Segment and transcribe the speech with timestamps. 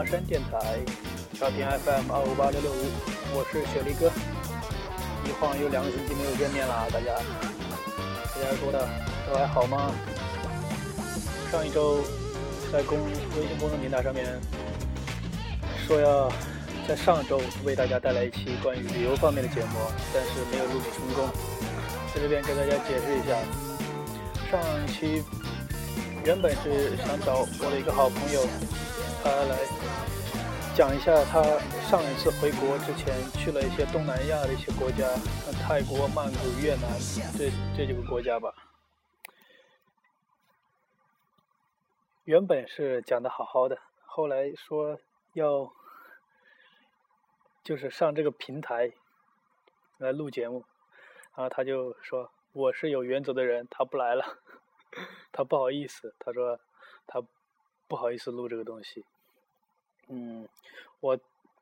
[0.00, 0.78] 华山电台，
[1.34, 2.88] 调频 FM 二五八六六五，
[3.36, 4.08] 我是雪梨哥。
[5.28, 7.12] 一晃有两个星期没有见面了，大家，
[8.32, 8.88] 大家过得
[9.28, 9.92] 都还好吗？
[11.52, 12.00] 上一周
[12.72, 14.40] 在公微信公众平台上面
[15.86, 16.32] 说要
[16.88, 19.76] 在上周为大家带来一期关于旅游方面的节目，
[20.14, 21.28] 但是没有录制成功，
[22.14, 23.36] 在这边给大家解释一下，
[24.50, 25.22] 上期。
[26.24, 28.46] 原本是想找我的一个好朋友，
[29.22, 29.56] 他来
[30.74, 31.42] 讲一下他
[31.88, 35.06] 上一次回国之前去了一些东南亚的一些国家，
[35.62, 36.98] 泰国、曼谷、越南
[37.36, 38.52] 这这几个国家吧。
[42.24, 44.98] 原本是讲的好好的，后来说
[45.34, 45.72] 要
[47.62, 48.92] 就是上这个平台
[49.98, 50.64] 来录节目，
[51.34, 54.24] 然后他就说我是有原则的人，他不来了。
[55.32, 56.58] 他不好意思，他说
[57.90, 59.04] 不好意思录这个东西。
[60.06, 60.48] 嗯，
[61.00, 61.18] 我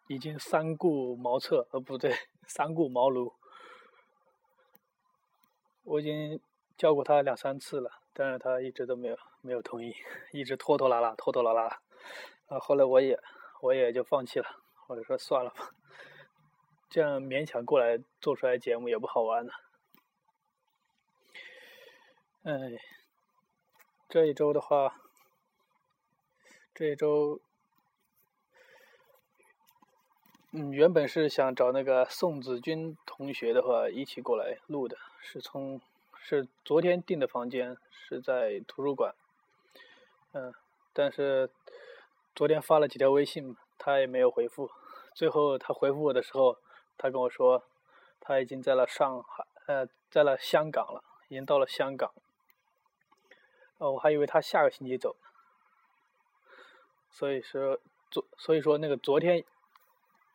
[0.09, 2.15] 已经三顾茅厕，呃，不对，
[2.47, 3.33] 三顾茅庐。
[5.85, 6.39] 我已经
[6.77, 9.97] 叫过他两三次了，但是他一直都没有没有同意，
[10.33, 11.81] 一直拖拖拉拉，拖拖拉拉。
[12.49, 13.19] 啊，后来我也
[13.63, 14.47] 我也就放弃了，
[14.87, 15.71] 我就说算了吧，
[16.91, 19.53] 这样勉强过来做出来节目也不好玩了。
[22.43, 22.53] 哎。
[24.11, 24.95] 这一周的话，
[26.79, 27.41] 这周，
[30.53, 35.81] 嗯，原本是想找那个宋子君同学的话一起过来录的，是从
[36.21, 39.13] 是昨天订的房间，是在图书馆，
[40.31, 40.55] 嗯，
[40.93, 41.51] 但是
[42.33, 44.71] 昨天发了几条微信，他也没有回复，
[45.17, 46.59] 最后他回复我的时候，
[46.97, 47.65] 他跟我说
[48.21, 52.13] 他已经在了上海，呃，在了香港了，已经到了香港。
[53.79, 55.17] 哦，我还以为他下个星期走，
[57.11, 57.81] 所以说
[58.11, 59.45] 昨所以说那个昨天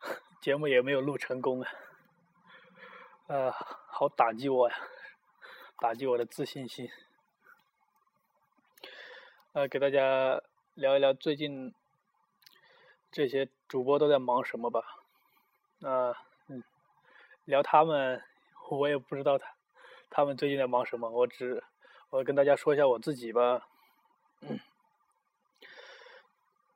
[0.41, 1.71] 节目也没有录成功啊，
[3.27, 4.75] 呃，好打击我呀，
[5.79, 6.89] 打击我的自信心。
[9.53, 10.41] 呃，给大家
[10.73, 11.73] 聊一聊最近
[13.11, 14.81] 这些主播都在忙什么吧。
[15.81, 16.17] 啊，
[16.47, 16.63] 嗯，
[17.45, 18.23] 聊他们，
[18.69, 19.55] 我也不知道他
[20.09, 21.63] 他们最近在忙什么，我只。
[22.09, 23.67] 我跟大家说一下我自己吧。
[24.41, 24.59] 嗯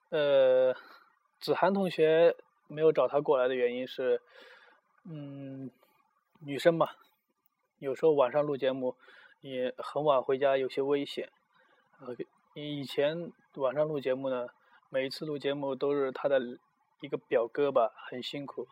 [0.09, 0.73] 呃，
[1.39, 2.35] 子涵同学
[2.67, 4.21] 没有找他过来的原因是，
[5.03, 5.69] 嗯，
[6.39, 6.89] 女生嘛，
[7.79, 8.95] 有时候晚上录节目
[9.41, 11.29] 也很晚回家，有些危险。
[11.99, 12.15] 呃，
[12.53, 14.47] 以前晚上录节目呢，
[14.89, 16.39] 每一次录节目都是他的
[17.01, 18.67] 一个表哥吧，很辛苦。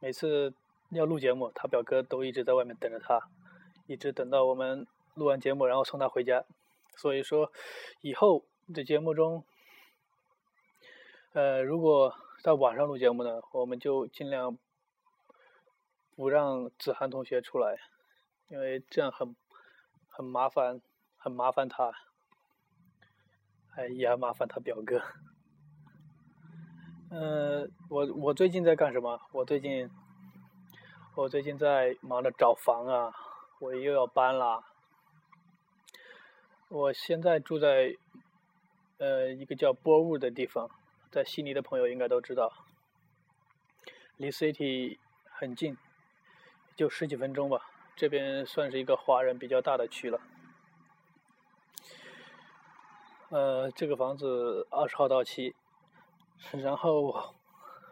[0.00, 0.54] 每次
[0.90, 3.28] 要录节目，他表哥都一直在外面等着他，
[3.86, 4.86] 一直等到我们。
[5.14, 6.44] 录完节目，然后送他回家。
[6.94, 7.50] 所以说，
[8.02, 9.42] 以后的节目中，
[11.36, 14.56] 呃，如果在晚上录节目呢，我们就尽量
[16.16, 17.76] 不让子涵同学出来，
[18.48, 19.36] 因为这样很
[20.08, 20.80] 很麻烦，
[21.18, 21.92] 很麻烦他，
[23.74, 25.02] 哎呀，麻烦他表哥。
[27.10, 29.20] 嗯，我我最近在干什么？
[29.32, 29.90] 我最近
[31.16, 33.12] 我最近在忙着找房啊，
[33.60, 34.64] 我又要搬了。
[36.70, 37.94] 我现在住在
[38.96, 40.70] 呃一个叫波物的地方，
[41.10, 42.52] 在悉尼的朋友应该都知道，
[44.16, 44.98] 离 City
[45.30, 45.76] 很近，
[46.76, 47.70] 就十几分钟吧。
[47.94, 50.20] 这边算是一个华人比较大的区了。
[53.30, 55.54] 呃，这个房子二十号到期，
[56.52, 57.34] 然后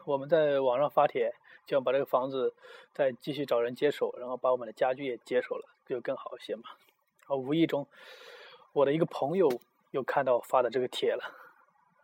[0.04, 1.34] 我们在网上发帖，
[1.66, 2.54] 就要把这个房子
[2.92, 6.64] 再继续找人接手，然后把我们的家具也接手了，就更好一些嘛。
[7.26, 7.86] 啊，无意中。
[8.74, 9.48] 我的一个朋友
[9.92, 11.22] 又看到我发的这个帖了，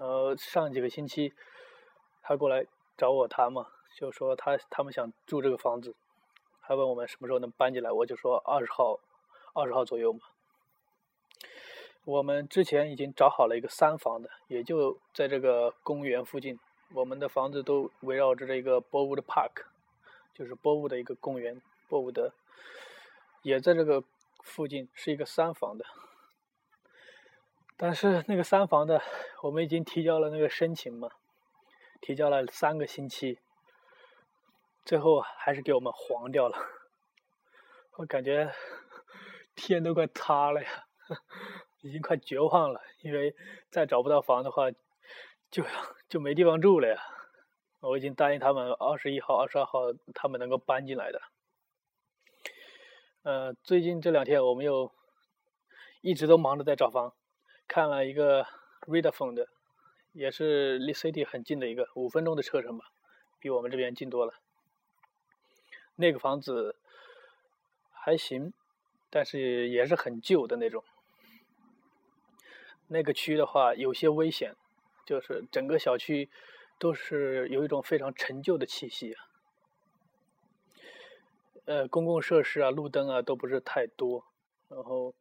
[0.00, 1.34] 呃，上几个星期
[2.22, 2.64] 他过来
[2.96, 5.94] 找我谈嘛，就说他他们想住这个房子，
[6.62, 8.98] 还问我们什么时候能搬进来，我就说二十号，
[9.52, 10.20] 二十号左右嘛。
[12.06, 16.58] 我们之前已经找好了一个三房的，也就在这个公园附近，
[16.94, 19.66] 我们的房子都围绕着这个 b o w o o d Park，
[20.32, 21.60] 就是波乌的一个公园，
[21.90, 22.32] 波乌德
[23.42, 24.02] 也在这个
[24.42, 25.84] 附近，是一个三房的。
[27.82, 29.00] 但是那个三房的，
[29.42, 31.08] 我们已经提交了那个申请嘛，
[32.02, 33.38] 提交了三个星期，
[34.84, 36.58] 最后还是给我们黄掉了。
[37.96, 38.52] 我感觉
[39.54, 40.68] 天都快塌了呀，
[41.80, 43.34] 已经快绝望了，因为
[43.70, 44.70] 再找不到房的话，
[45.50, 45.64] 就
[46.06, 47.02] 就没地方住了呀。
[47.80, 51.22] 我已经答应他们二十一号、二十二号他们能够搬进来的。
[53.22, 54.92] 呃，最近这两天我们又
[56.02, 57.14] 一直都忙着在找房。
[57.70, 58.44] 看了一个
[58.80, 59.46] Redfern 的，
[60.12, 62.86] 也是离 City 很近的一个，五分钟的车程吧，
[63.38, 64.34] 比我们这边近多了。
[65.94, 66.74] 那个房子
[67.92, 68.52] 还行，
[69.08, 70.82] 但是也是很旧的那种。
[72.88, 74.56] 那个区的话有些危险，
[75.06, 76.28] 就是整个小区
[76.76, 79.28] 都是有一种非常陈旧的气息啊。
[81.66, 84.24] 呃，公共设施啊，路灯啊都不是太多，
[84.68, 85.14] 然后，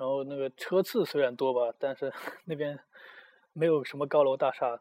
[0.00, 2.10] 然后那个车次虽然多吧，但是
[2.46, 2.80] 那边
[3.52, 4.80] 没有什么高楼大厦，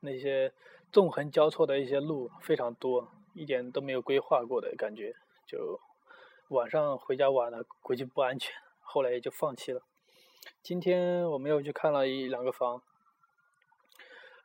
[0.00, 0.52] 那些
[0.92, 5.14] 纵横交错的一些路非常多，一点都没有规划过的感觉，
[5.46, 5.80] 就
[6.48, 9.80] 晚上回家晚了估计不安全，后来也就放弃了。
[10.62, 12.82] 今天我们又去看了一两个房，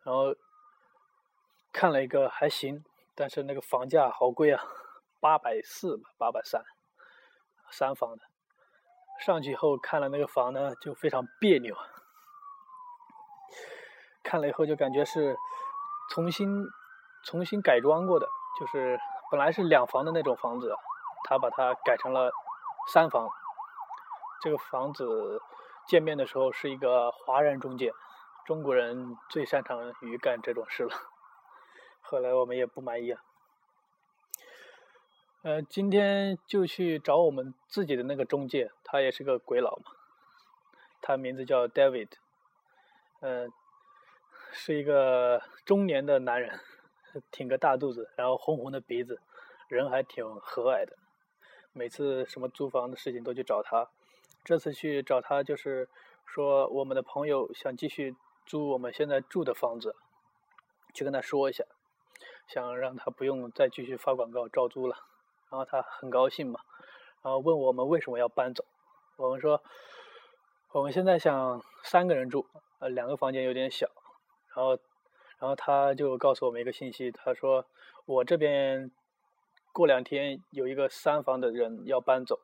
[0.04, 0.34] 然后
[1.74, 2.82] 看了一个还行，
[3.14, 4.64] 但是那个房价好贵啊。
[5.20, 6.62] 八百四吧，八百三，
[7.72, 8.24] 三房的，
[9.26, 11.76] 上去以后看了那个房呢，就非常别扭。
[14.22, 15.38] 看了以后就感觉是
[16.10, 16.66] 重新
[17.24, 18.28] 重新改装过的，
[18.60, 19.00] 就是
[19.32, 20.76] 本来是两房的那种房子，
[21.24, 22.32] 他把它改成了
[22.92, 23.30] 三房。
[24.42, 25.42] 这个房子
[25.88, 27.94] 见面的时候是一个华人中介，
[28.46, 30.94] 中国人最擅长于干这种事了。
[32.02, 33.22] 后来我们也不满意啊。
[35.44, 39.92] 呃，今天就去找我们自己的那个中介，他也是个鬼佬嘛，
[41.02, 42.08] 他名字叫 David，
[43.20, 43.50] 呃，
[44.54, 46.62] 是一个中年的男人，
[47.30, 49.20] 挺个大肚子，然后红红的鼻子，
[49.68, 50.98] 人还挺和蔼的，
[51.74, 53.90] 每次什么租房的事情都去找他，
[54.46, 55.90] 这次去找他就是
[56.26, 59.94] 说我们的朋友想继续租我们现在住的房子，
[60.94, 61.66] 去跟他说一下，
[62.48, 64.96] 想让他不用再继续发广告招租了。
[65.54, 66.60] 然后他很高兴嘛，
[67.22, 68.66] 然后问我们为什么要搬走。
[69.18, 69.62] 我们说，
[70.72, 72.48] 我们现在想三个人住，
[72.80, 73.86] 呃，两个房间有点小。
[74.56, 74.72] 然后，
[75.38, 77.68] 然后他就告诉我们一个信息，他说
[78.08, 78.90] 我这边
[79.72, 82.40] 过两天有一个三房的人要搬走。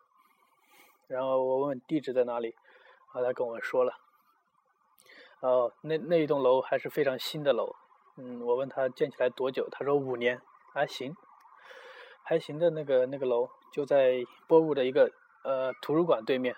[1.07, 3.93] 然后我问地址在哪里，然后他跟我说了。
[5.39, 7.75] 哦，那那一栋楼还是非常新的楼。
[8.17, 10.39] 嗯，我问他建起来多久，他说五年，
[10.75, 11.15] 还行。
[12.29, 15.11] 还行的那个那个楼就在波物的一个
[15.43, 16.55] 呃图书馆对面，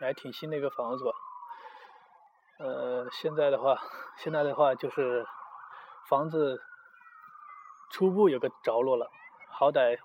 [0.00, 1.12] 还挺新的一个房子吧。
[2.58, 3.80] 呃，现在的话，
[4.16, 5.24] 现在的话就是
[6.08, 6.60] 房子
[7.88, 9.08] 初步有个着落了，
[9.48, 9.96] 好歹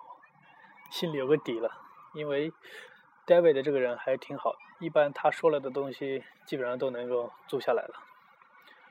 [0.92, 1.72] 心里有个底了。
[2.14, 2.54] 因为
[3.26, 8.04] David 的这个人还挺好，一般他说了的东西基本上都能够租下来了。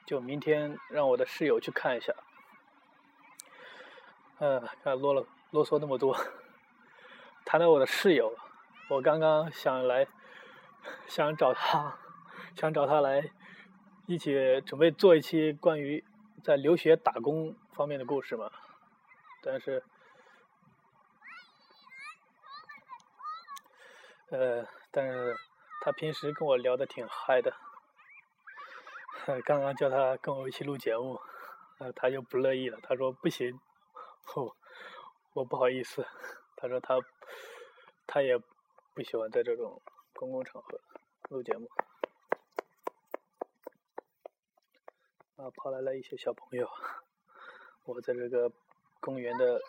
[0.05, 2.13] 就明天让我的室友去看一下。
[4.41, 5.25] 嗯，看落了。
[5.55, 6.19] 啰嗦那么多，
[7.45, 8.37] 谈到我的室友，
[8.89, 10.09] 我刚刚想来，
[11.07, 11.97] 想找他，
[12.57, 13.31] 想找他来
[14.07, 16.05] 一起准备做一期关于
[16.43, 18.51] 在留学打工方面的故事嘛，
[19.45, 19.85] 但是，
[24.31, 25.37] 呃，但是
[25.83, 27.55] 他平时跟我聊的挺嗨的，
[29.45, 31.21] 刚刚叫他跟我一起录节目，
[31.79, 33.61] 呃，他就不乐意了，他说不行，
[34.25, 34.57] 吼。
[35.35, 36.07] 我不好意思，
[36.57, 36.97] 他说他
[38.07, 38.39] 他也
[38.95, 40.81] 不喜欢在这种公共场合
[41.29, 41.69] 录节目。
[45.35, 46.71] 啊，跑来了一些小朋友，
[47.83, 48.53] 我在这个
[49.01, 49.61] 公园的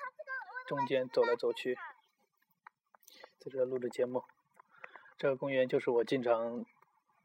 [0.67, 1.75] 中间走来走去，
[3.39, 4.23] 在这录着节目。
[5.17, 6.63] 这个公园就是我经常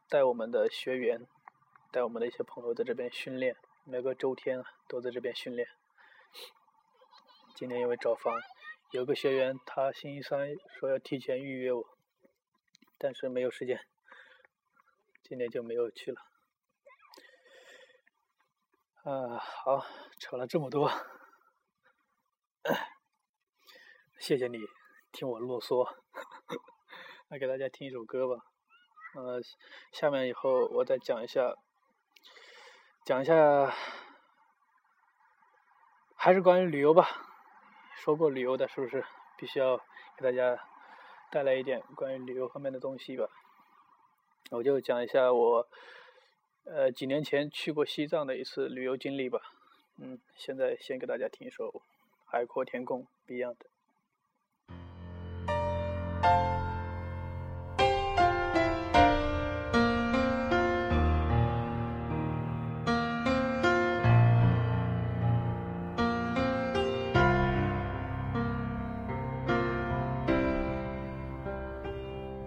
[0.09, 1.27] 带我们的学员，
[1.93, 3.55] 带我们的一些朋友在这边训练，
[3.85, 5.69] 每个周天都在这边训练。
[7.55, 8.41] 今天因为找房，
[8.91, 11.85] 有个学员他星期三说要提前预约我，
[12.97, 13.87] 但是没有时间，
[15.23, 16.23] 今天就没有去了。
[19.03, 19.85] 啊，好，
[20.19, 20.91] 扯了这么多，
[24.19, 24.59] 谢谢你
[25.13, 25.87] 听我啰嗦，
[27.29, 28.45] 来给大家听一首歌吧。
[29.15, 29.41] 呃，
[29.93, 31.55] 下面以后我再讲一下，
[33.05, 33.75] 讲一下，
[36.15, 37.27] 还是关于旅游吧。
[38.03, 39.05] 说过旅游的，是不是
[39.37, 39.77] 必须要
[40.17, 40.59] 给大家
[41.31, 43.29] 带来一点关于旅游方面的东西吧？
[44.51, 45.69] 我就讲一下我
[46.65, 49.43] 呃几年前去过西藏的一次旅游经历吧。
[49.99, 51.69] 嗯，现在先给大家听一首
[52.25, 53.57] 《海阔天空》Beyond。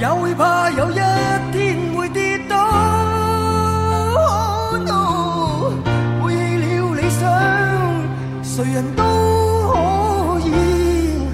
[0.00, 0.94] 也会怕有一
[1.52, 2.56] 天会跌倒。
[4.78, 5.72] No，
[6.26, 7.22] 背弃了理想，
[8.42, 9.02] 谁人都
[9.72, 11.28] 可以，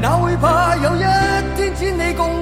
[0.00, 1.00] 哪会怕有一
[1.56, 2.41] 天千里共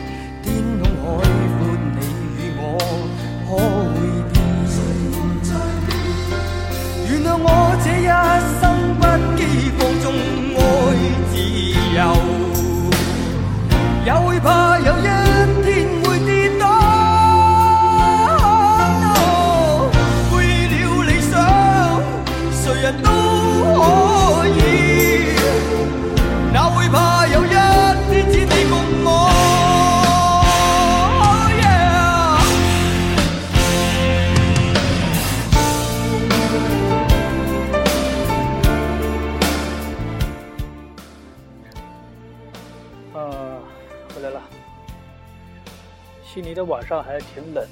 [46.51, 47.67] 尼的晚上还挺冷的，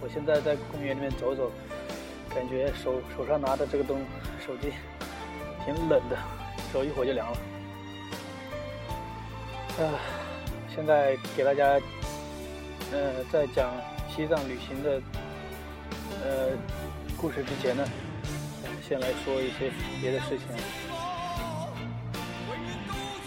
[0.00, 1.52] 我现在在公园里面走走，
[2.34, 4.00] 感觉手手上拿的这个东
[4.44, 4.72] 手机
[5.62, 6.16] 挺冷的，
[6.72, 7.38] 手一会儿就凉了。
[9.78, 10.00] 啊，
[10.74, 11.78] 现在给大家，
[12.92, 13.70] 呃，在讲
[14.08, 15.02] 西藏旅行的
[16.24, 16.48] 呃
[17.14, 17.84] 故事之前呢，
[18.88, 20.46] 先来说一些别的事情。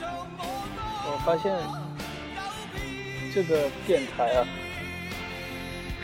[0.03, 1.55] 我发现
[3.31, 4.47] 这个电台啊，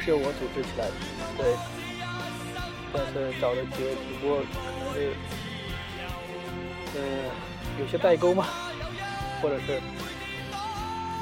[0.08, 0.94] 是由我组织起来的，
[1.38, 1.54] 对。
[2.94, 4.46] 但是找了几位主播，可
[4.80, 5.12] 能是
[6.96, 7.00] 呃
[7.78, 8.46] 有些代沟嘛，
[9.42, 9.82] 或者是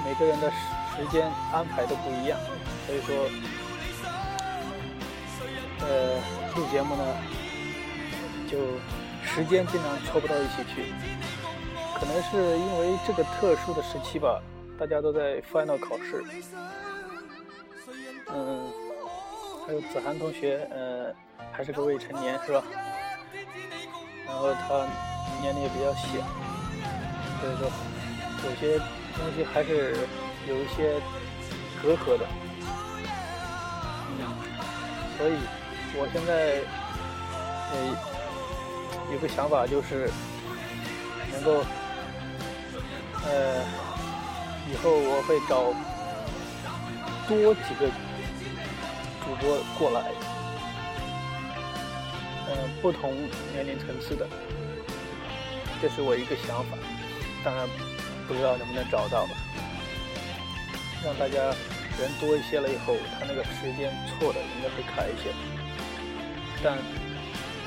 [0.06, 0.56] 每个人的时
[0.96, 2.39] 时间安排都不一样，
[2.86, 3.15] 所以说
[5.82, 6.15] 呃
[6.56, 7.04] 录节目呢，
[8.50, 8.58] 就
[9.25, 10.94] 时间经常凑不到一起去。
[12.00, 14.42] 可能是因为这个特殊的时期吧，
[14.80, 16.24] 大家都在 final 考试。
[18.38, 18.70] 嗯，
[19.65, 21.13] 还有子涵同学，呃，
[21.54, 22.62] 还是个未成年是吧？
[24.27, 24.86] 然后他
[25.42, 26.04] 年龄也比较小，
[27.39, 27.72] 所以说
[28.44, 28.77] 有些
[29.15, 29.96] 东西还是
[30.50, 31.00] 有一些
[31.82, 32.27] 隔阂的。
[35.18, 35.38] 所以
[35.96, 36.60] 我现在
[37.72, 37.74] 呃
[39.13, 40.12] 有个想法就是
[41.32, 41.63] 能够。
[43.27, 43.60] 呃，
[44.70, 45.74] 以后我会找
[47.27, 47.89] 多几个
[49.25, 50.12] 主播过来，
[52.48, 53.13] 呃，不同
[53.51, 54.27] 年龄层次的，
[55.82, 56.77] 这是我一个想法，
[57.44, 57.67] 当然
[58.27, 59.32] 不知道能不能找到吧，
[61.03, 61.41] 让大家
[62.00, 65.34] 人多一些了以后，他那个时间错的应该会开一些，
[66.63, 66.77] 但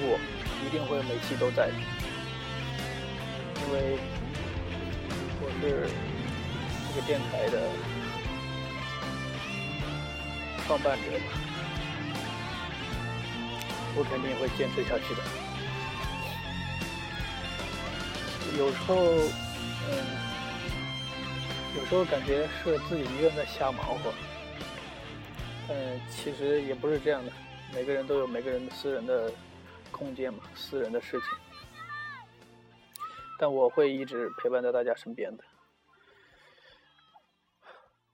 [0.00, 0.18] 我
[0.64, 1.68] 一定会每期都在，
[3.66, 3.98] 因为。
[5.40, 5.88] 我是
[6.88, 7.70] 这个电台的
[10.66, 11.04] 创办者，
[13.98, 15.22] 我肯定会坚持下去的。
[18.56, 18.94] 有时候，
[19.90, 19.92] 嗯，
[21.76, 24.12] 有时候感觉是自己一个人在瞎忙活，
[25.68, 27.32] 嗯，其实也不是这样的。
[27.74, 29.30] 每个人都有每个人的私人的
[29.90, 31.28] 空间嘛，私人的事情。
[33.38, 35.44] 但我会一直陪伴在大家身边的。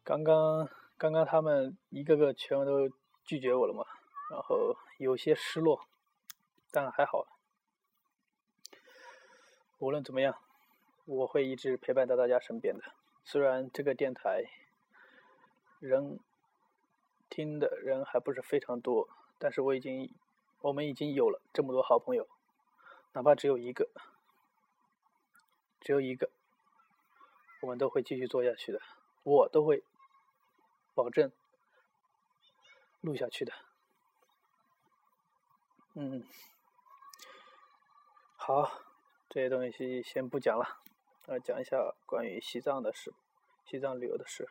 [0.03, 2.91] 刚刚刚刚他们一个个全部都
[3.25, 3.85] 拒绝我了嘛，
[4.31, 5.87] 然后有些失落，
[6.71, 7.27] 但还好，
[9.79, 10.39] 无论怎么样，
[11.05, 12.85] 我会一直陪伴在大家身边的。
[13.25, 14.45] 虽然这个电台
[15.81, 16.21] 人
[17.29, 19.09] 听的人还不是非常多，
[19.39, 20.15] 但是我已经
[20.61, 22.29] 我们已经有了这么多好朋友，
[23.13, 23.89] 哪怕只有一个，
[25.81, 26.31] 只有一个，
[27.63, 28.81] 我们都会继续做下去的。
[29.23, 29.83] 我都会
[30.95, 31.33] 保证
[33.01, 33.53] 录下去的。
[35.95, 36.25] 嗯。
[38.37, 38.71] 好，
[39.29, 40.81] 这些东西先不讲了，
[41.27, 43.15] 呃，讲一下关于西藏的事，
[43.65, 44.49] 西藏旅游的事。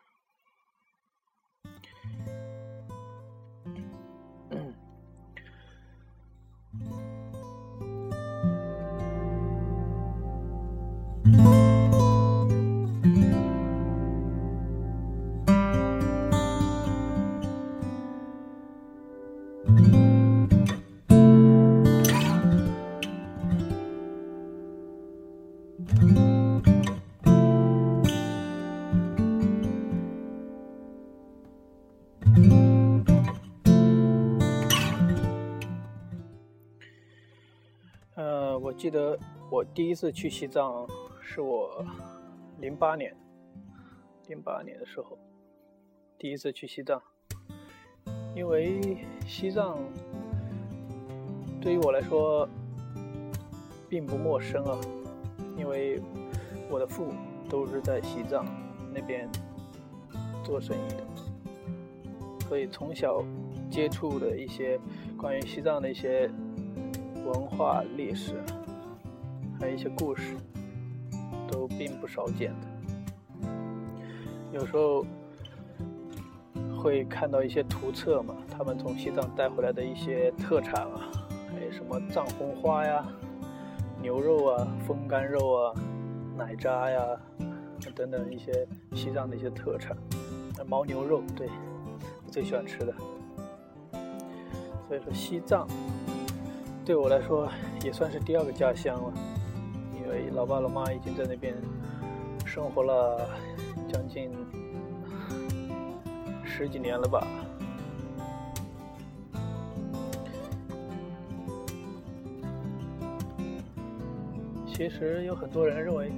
[38.84, 40.86] 记得我第一次去西藏
[41.18, 41.82] 是我
[42.60, 43.16] 零八年，
[44.28, 45.18] 零八年的时候
[46.18, 47.00] 第一次去西藏，
[48.36, 49.78] 因为西藏
[51.62, 52.46] 对于我来说
[53.88, 54.78] 并不陌生啊，
[55.56, 55.98] 因为
[56.68, 57.14] 我的父母
[57.48, 58.44] 都是在西藏
[58.92, 59.26] 那边
[60.44, 61.06] 做生意的，
[62.46, 63.24] 所以从小
[63.70, 64.78] 接触的一些
[65.16, 66.30] 关于西藏的一些
[67.24, 68.34] 文化历史。
[69.68, 70.36] 一些故事，
[71.50, 73.48] 都并不少见的。
[74.52, 75.04] 有时候
[76.76, 81.10] 会看到一些图册嘛，他们从西藏带回来的一些特产啊，
[81.52, 83.04] 还有什么藏红花呀、
[84.00, 85.74] 牛肉啊、风干肉啊、
[86.36, 87.00] 奶渣呀
[87.94, 89.96] 等等一些西藏的一些特产。
[90.68, 91.48] 牦牛肉，对
[92.24, 92.94] 我最喜欢吃的。
[94.86, 95.66] 所以说，西藏
[96.84, 97.50] 对我来说
[97.82, 99.12] 也算是第二个家乡了。
[100.34, 101.54] 老爸老妈已经在那边
[102.44, 103.28] 生活了
[103.92, 104.32] 将近
[106.44, 107.26] 十几年了吧。
[114.66, 116.10] 其实有很多人认为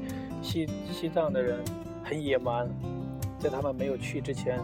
[0.43, 1.63] 西西藏的人
[2.03, 2.67] 很野蛮，
[3.39, 4.59] 在他们没有去之前，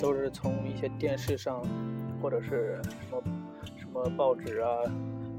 [0.00, 1.62] 都是从一些电视上
[2.20, 3.22] 或者是什么
[3.76, 4.68] 什么报纸啊、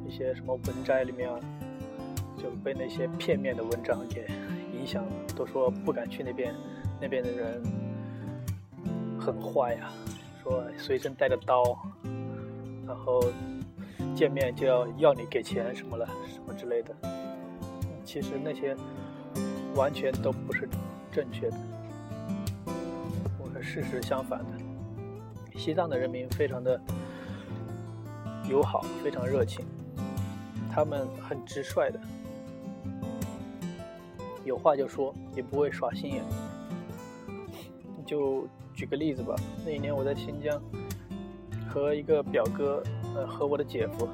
[0.08, 1.38] 一些什么文摘里面啊。
[2.38, 4.26] 就被那些片面的文章给
[4.74, 6.54] 影响了，都说不敢去那边，
[7.02, 7.62] 那边的人
[9.20, 9.92] 很坏呀，
[10.44, 11.64] 说随身带着刀，
[12.86, 13.22] 然后
[14.16, 16.96] 见面就要要你给钱什么了，什么之类的。
[18.06, 18.76] 其实那些
[19.76, 20.70] 完全都不是
[21.12, 21.58] 正确的，
[23.38, 24.46] 我是事实相反的。
[25.58, 26.80] 西藏的人民非常的
[28.48, 29.66] 友好，非常热情，
[30.72, 32.00] 他们很直率的。
[34.48, 36.24] 有话就说，也不会耍心眼。
[38.06, 40.62] 就举个例子吧，那一年我在新疆，
[41.70, 42.82] 和一个表哥，
[43.14, 44.08] 呃，和我的姐夫，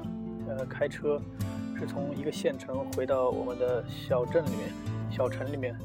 [0.48, 1.20] 呃，开车，
[1.78, 4.72] 是从一个县城回到我们的小镇里面，
[5.08, 5.78] 小城里面，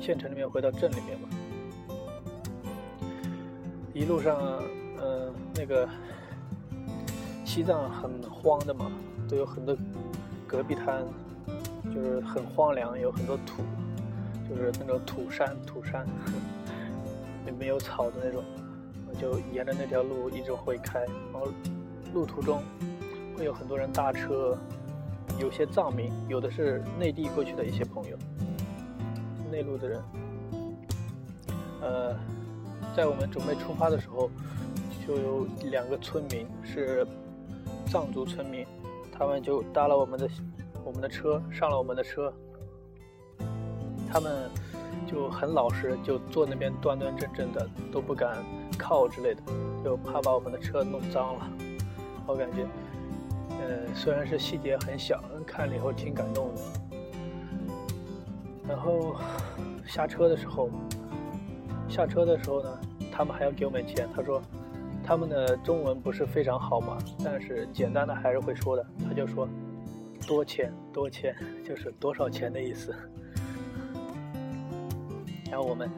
[0.00, 1.28] 县城里面回到镇里面嘛。
[3.94, 4.36] 一路上，
[4.98, 5.88] 呃，那个
[7.44, 8.90] 西藏很荒的嘛，
[9.28, 9.76] 都有很多
[10.48, 11.06] 戈壁滩。
[11.94, 13.62] 就是很荒凉，有很多土，
[14.48, 16.06] 就是那种土山，土山，
[17.46, 18.42] 也没有草的那种。
[19.08, 21.00] 我就沿着那条路一直会开，
[21.32, 21.48] 然后
[22.14, 22.62] 路途中
[23.36, 24.56] 会有很多人搭车，
[25.38, 28.16] 有些藏民，有的是内地过去的一些朋友，
[29.50, 30.00] 内陆的人。
[31.80, 32.14] 呃，
[32.96, 34.30] 在我们准备出发的时候，
[35.04, 37.04] 就有两个村民是
[37.86, 38.64] 藏族村民，
[39.10, 40.28] 他们就搭了我们的。
[40.90, 42.34] 我们的车上了我们的车，
[44.12, 44.50] 他们
[45.06, 48.38] 就很老实，就坐那边端端正正的，都不敢
[48.76, 49.40] 靠之类的，
[49.84, 51.48] 就怕把我们的车弄脏了。
[52.26, 52.66] 我感觉，
[53.50, 56.60] 呃，虽然是细节很小，看了以后挺感动的。
[58.66, 59.14] 然后
[59.86, 60.68] 下车的时候，
[61.88, 62.80] 下车的时候呢，
[63.12, 64.08] 他们还要给我们钱。
[64.12, 64.42] 他说，
[65.04, 68.84] 他们的中文不是非常好嘛，但是简单的还是会说的。
[69.06, 69.48] 他就说。
[70.30, 72.94] 多钱多钱就是多少钱的意思。
[75.50, 75.90] 然后我们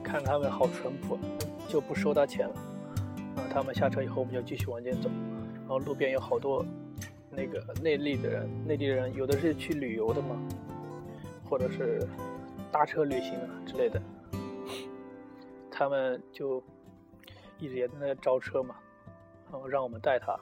[0.00, 1.18] 看他们好淳朴，
[1.66, 2.54] 就不收他钱了。
[3.34, 5.10] 啊，他们下车以后，我们就继续往前走。
[5.56, 6.64] 然后路边有好多
[7.28, 10.36] 那个内地的人，内地人有的是去旅游的嘛，
[11.50, 12.06] 或者是
[12.70, 14.00] 搭车旅行啊之类的，
[15.68, 16.62] 他们就
[17.58, 18.76] 一直也在那招车嘛，
[19.50, 20.38] 然后让我们带他，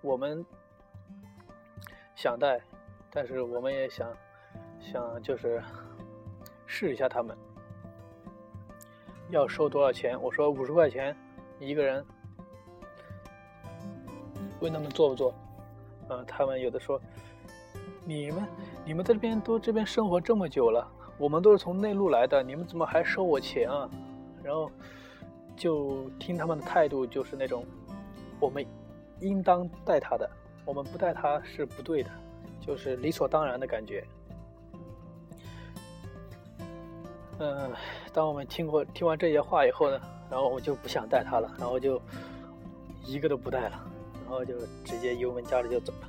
[0.00, 0.44] 我们
[2.22, 2.60] 想带，
[3.10, 4.06] 但是我们也想
[4.78, 5.58] 想就是
[6.66, 7.34] 试一下他们
[9.30, 11.16] 要收多少钱，我说五十块钱
[11.58, 12.04] 一个人。
[14.60, 15.34] 问他们做不做？
[16.10, 17.00] 嗯，他们有的说，
[18.04, 18.46] 你们
[18.84, 23.88] 你们在这边都这边生活这么久了，我们都是从内陆来的，你们怎么还收我钱啊？
[24.44, 24.70] 然后
[25.56, 27.64] 就听他们的态度就是那种，
[28.38, 28.62] 我们
[29.20, 30.30] 应当带他的，
[30.64, 32.10] 我们不带他是不对的，
[32.60, 34.04] 就是理所当然的感觉。
[37.38, 37.72] 嗯，
[38.12, 42.00] 当我们听过听完这些话以后呢，然后我就不想带他了，然后就
[43.04, 43.86] 一个都不带了。
[44.30, 46.08] 然后就直接油门加着就走了。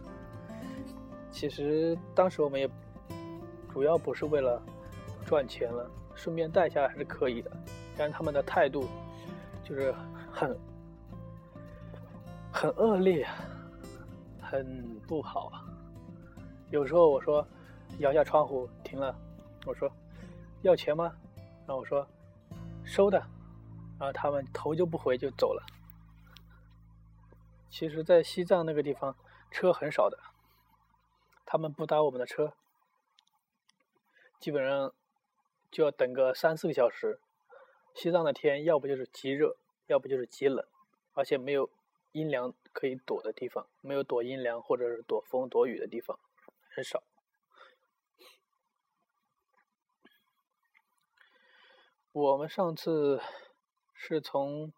[1.31, 2.69] 其实当时我们也
[3.73, 4.61] 主要不是为了
[5.25, 7.49] 赚钱了，顺便带一下还是可以的。
[7.97, 8.85] 但是他们的态度
[9.63, 9.91] 就是
[10.31, 10.55] 很
[12.51, 13.33] 很恶劣，啊
[14.51, 15.63] 很不好啊。
[16.71, 17.47] 有时候我说
[17.99, 19.15] 摇下窗户停了，
[19.65, 19.89] 我说
[20.61, 21.15] 要钱吗？
[21.59, 22.05] 然后我说
[22.83, 23.17] 收的，
[23.97, 25.65] 然后他们头就不回就走了。
[27.69, 29.15] 其实，在西藏那个地方，
[29.49, 30.19] 车很少的。
[31.45, 32.51] 他们不搭我们的车，
[34.37, 34.93] 基本上
[35.71, 37.21] 就要等个三四个小时。
[37.93, 39.55] 西藏的天，要不就是极热，
[39.87, 40.65] 要不就是极冷，
[41.13, 41.69] 而且没有
[42.11, 46.19] 阴凉可以躲的地方，没有躲阴凉或者是躲风躲雨的地方，
[46.75, 47.03] 很少。
[52.11, 53.21] 我们上次
[53.93, 54.73] 是从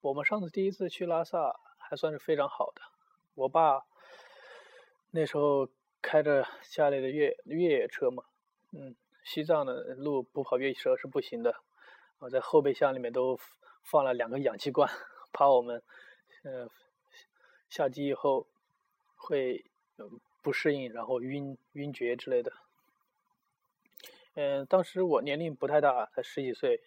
[0.00, 1.60] 我们上次第一次去拉萨。
[1.88, 2.82] 还算是非常好的。
[3.34, 3.80] 我爸
[5.12, 5.68] 那时候
[6.02, 8.24] 开着家里的越越野车嘛，
[8.72, 11.54] 嗯，西藏的路不跑越野车是不行的。
[12.18, 13.38] 我在后备箱里面都
[13.84, 14.90] 放了两个氧气罐，
[15.32, 15.80] 怕我们
[16.42, 16.68] 呃
[17.68, 18.46] 下机以后
[19.14, 19.64] 会
[20.42, 22.52] 不适应，然后晕晕厥之类的。
[24.34, 26.82] 嗯，当时我年龄不太大，才十几岁。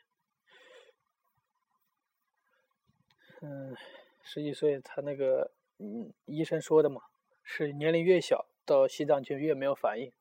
[3.42, 3.76] 嗯。
[4.22, 7.02] 十几岁，他那个嗯，医生说的嘛，
[7.42, 10.12] 是年龄越小到西藏就越没有反应。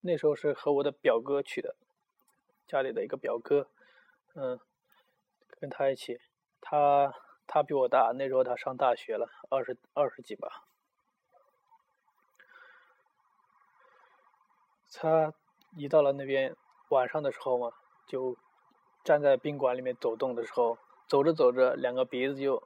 [0.00, 1.76] 那时候是和我的表哥去的，
[2.66, 3.70] 家里的一个表哥，
[4.34, 4.58] 嗯，
[5.50, 6.18] 跟他一起，
[6.60, 7.14] 他
[7.48, 10.62] 他比我大，那时候他上大学了，二十二十几吧。
[14.92, 15.34] 他
[15.76, 16.54] 一到了那边
[16.90, 17.72] 晚上的时候嘛，
[18.06, 18.36] 就
[19.02, 22.62] 站在宾馆里面走动的时候，走着走着，两个鼻子就。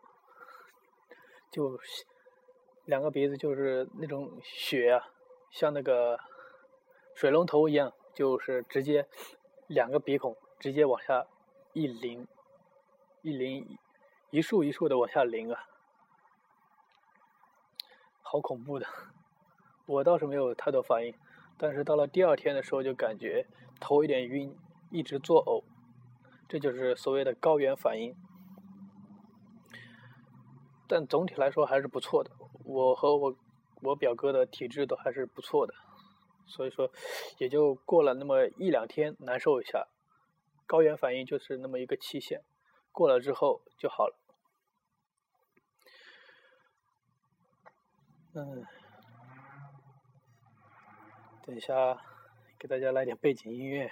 [1.52, 1.78] 就
[2.86, 5.06] 两个鼻子就是那种血啊，
[5.50, 6.18] 像那个
[7.14, 9.06] 水龙头一样，就是直接
[9.66, 11.26] 两个鼻孔直接往下
[11.74, 12.26] 一淋，
[13.20, 13.78] 一淋
[14.32, 15.66] 一束一束的往下淋啊，
[18.22, 18.86] 好恐怖的。
[19.84, 21.14] 我倒是没有太多反应，
[21.58, 23.46] 但是到了第二天的时候就感觉
[23.78, 24.56] 头有点晕，
[24.90, 25.62] 一直作呕，
[26.48, 28.16] 这就是所谓的高原反应。
[30.88, 32.30] 但总体来说还是不错的，
[32.64, 33.36] 我和我
[33.82, 35.74] 我表哥的体质都还是不错的，
[36.46, 36.90] 所以说
[37.36, 39.88] 也就过了那么一两天难受一下，
[40.66, 42.40] 高原反应就是那么一个期限，
[42.92, 44.21] 过了之后就好了。
[48.34, 48.64] 嗯，
[51.44, 51.98] 等一下
[52.58, 53.90] 给大家来点背景音乐。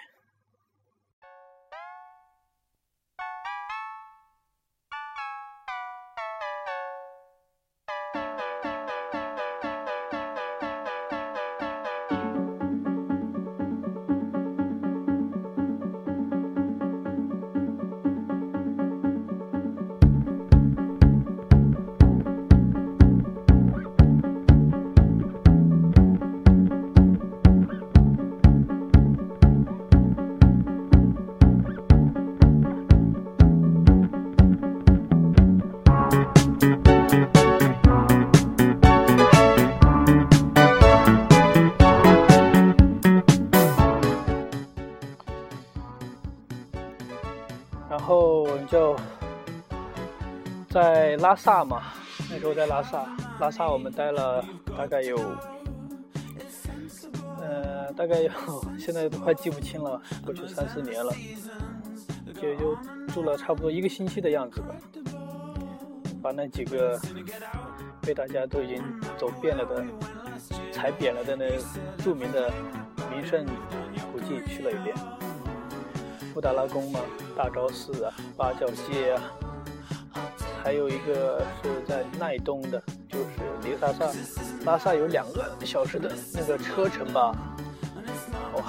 [51.30, 51.80] 拉萨嘛，
[52.28, 53.06] 那时候在拉萨，
[53.38, 54.44] 拉萨我们待了
[54.76, 55.16] 大概有，
[57.40, 58.30] 呃，大概有，
[58.76, 61.14] 现在都快记不清了，过去三四年了，
[62.42, 62.76] 也就
[63.14, 64.74] 住了差不多一个星期的样子吧，
[66.20, 66.98] 把那几个
[68.00, 68.82] 被大家都已经
[69.16, 69.84] 走遍了的
[70.72, 71.48] 踩扁了的那
[72.02, 72.50] 著名的
[73.08, 73.46] 名胜
[74.12, 74.92] 古迹去了一遍，
[76.34, 76.98] 布达拉宫嘛，
[77.36, 79.22] 大昭寺啊，八角街啊，
[80.62, 83.24] 还有一个是在奈东的，就是
[83.62, 84.12] 离拉萨，
[84.64, 87.34] 拉萨有两个小时的那个车程吧，
[88.54, 88.62] 哇，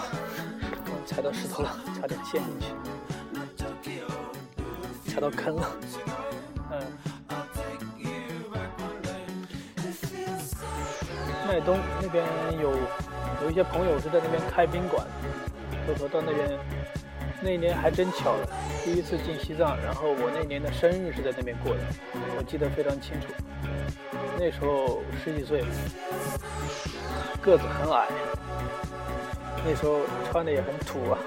[1.06, 2.52] 踩到石头了，差点陷进
[3.84, 4.02] 去，
[5.12, 5.70] 踩到坑了，
[6.72, 6.82] 嗯。
[11.48, 12.26] 奈东那边
[12.62, 12.72] 有
[13.44, 15.06] 有一些朋友是在那边开宾馆，
[15.86, 16.58] 偷偷到那边。
[17.42, 18.48] 那年还真巧了，
[18.84, 21.82] 第一次进西藏，然后我那年的生日是在那边过的，
[22.38, 23.28] 我记得非常清楚。
[24.38, 25.64] 那时候十几岁，
[27.42, 28.08] 个子很矮，
[29.66, 31.18] 那时候穿的也很土啊，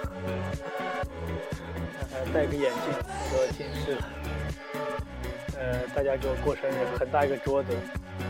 [2.10, 2.92] 还戴个眼镜，
[3.30, 4.08] 说近视了。
[5.58, 7.76] 呃，大家给我过生日，很大一个桌子，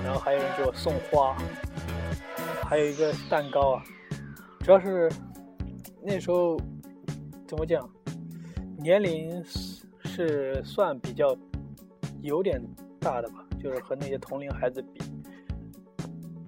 [0.04, 1.36] 然后还有人给我送花。
[2.66, 3.82] 还有一个蛋糕啊，
[4.64, 5.10] 主要是
[6.02, 6.58] 那时候
[7.46, 7.88] 怎么讲，
[8.78, 11.36] 年龄是是算比较
[12.22, 12.60] 有点
[12.98, 15.00] 大的吧，就是和那些同龄孩子比，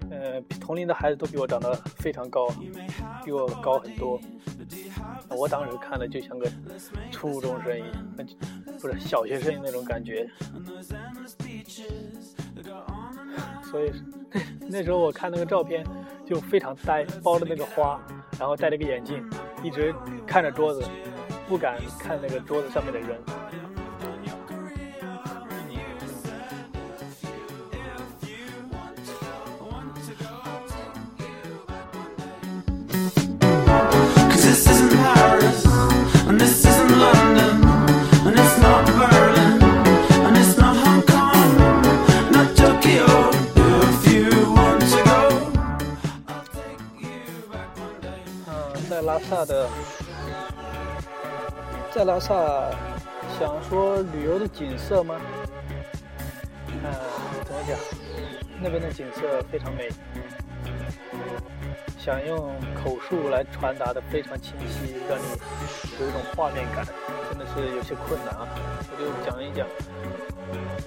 [0.09, 2.47] 呃，同龄的孩子都比我长得非常高，
[3.23, 4.19] 比我高很多。
[5.29, 6.49] 我当时看的就像个
[7.11, 8.07] 初中生一样，
[8.79, 10.29] 不是小学生那种感觉。
[13.69, 13.91] 所以
[14.67, 15.85] 那时候我看那个照片
[16.25, 17.99] 就非常呆，包着那个花，
[18.39, 19.23] 然后戴了个眼镜，
[19.63, 19.93] 一直
[20.25, 20.83] 看着桌子，
[21.47, 23.17] 不敢看那个桌子上面的人。
[48.89, 49.67] 在拉萨的，
[51.91, 52.33] 在拉萨
[53.37, 55.19] 想说旅游的景色吗？
[56.83, 56.91] 呃，
[57.43, 57.77] 怎么讲？
[58.61, 59.89] 那边的景色非常美，
[61.99, 65.23] 想用口述来传达的非常清晰，让你
[65.99, 66.85] 有一种画面感，
[67.29, 68.47] 真的是有些困难啊。
[68.89, 69.67] 我就讲一讲，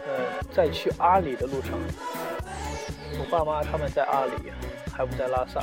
[0.06, 1.72] 呃，在去阿里的路上，
[3.18, 4.32] 我爸妈他们在阿里，
[4.90, 5.62] 还不在拉萨。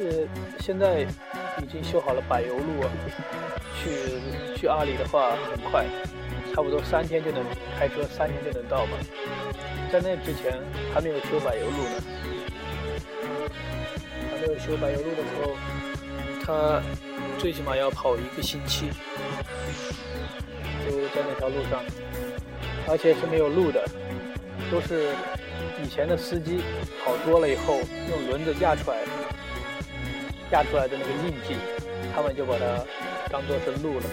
[0.00, 0.28] 呃，
[0.60, 1.06] 现在。
[1.62, 2.84] 已经修好了柏油路，
[3.80, 5.86] 去去阿里的话很快，
[6.54, 7.42] 差不多三天就能
[7.78, 8.92] 开车，三天就能到吧。
[9.90, 10.52] 在那之前
[10.92, 12.02] 还没有修柏油路呢，
[14.30, 15.56] 还没有修柏油路的时候，
[16.44, 16.82] 他
[17.38, 18.90] 最起码要跑一个星期，
[20.86, 21.82] 就在那条路上，
[22.86, 23.82] 而且是没有路的，
[24.70, 25.14] 都是
[25.82, 26.60] 以前的司机
[27.02, 27.78] 跑多了以后
[28.10, 29.25] 用轮子压出来的。
[30.52, 31.56] 压出来的那个印记，
[32.14, 32.84] 他们就把它
[33.30, 34.04] 当做是路了。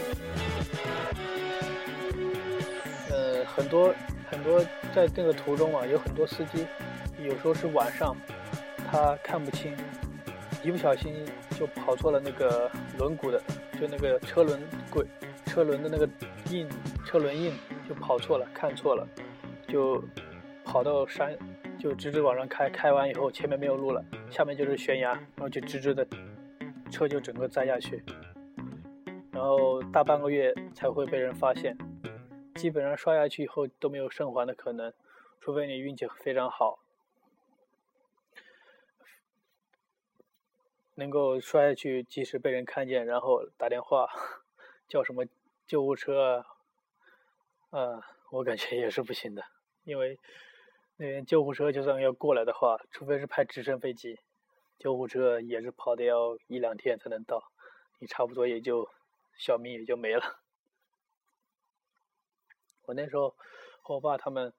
[3.12, 3.94] 呃，很多
[4.30, 4.66] 很多
[4.96, 6.66] 在这个途中啊，有很多司机，
[7.20, 8.16] 有时候是晚上，
[8.90, 9.76] 他看不清，
[10.64, 11.24] 一不小心
[11.58, 13.40] 就跑错了那个轮毂的，
[13.80, 15.06] 就那个车轮轨、
[15.46, 16.10] 车轮的那个
[16.50, 16.68] 印、
[17.06, 17.54] 车轮印
[17.88, 19.08] 就跑错了，看错了，
[19.68, 20.04] 就
[20.66, 21.38] 跑到山。
[21.84, 26.08] 就直直往上开，开完以后前面没有路了，下面就是悬崖，然后就直直的，
[26.90, 28.02] 车就整个栽下去，
[29.34, 31.78] 然后大半个月才会被人发现，
[32.56, 34.94] 基本上摔下去以后都没有生还的可能，
[35.42, 36.80] 除非你运气非常好，
[40.96, 44.08] 能够摔下去及时被人看见，然后打电话
[44.88, 45.26] 叫什么
[45.68, 46.46] 救护车啊，
[47.72, 49.44] 呃，我感觉也是不行的，
[49.84, 50.18] 因为。
[51.26, 54.20] 救护车就算要过来的话，除非是派直升飞机，
[54.78, 57.52] 救护车也是跑的要一两天才能到，
[58.00, 58.90] 你差不多也就
[59.38, 60.40] 小命也就没了。
[62.86, 63.36] 我那时候
[63.82, 64.54] 和我爸他们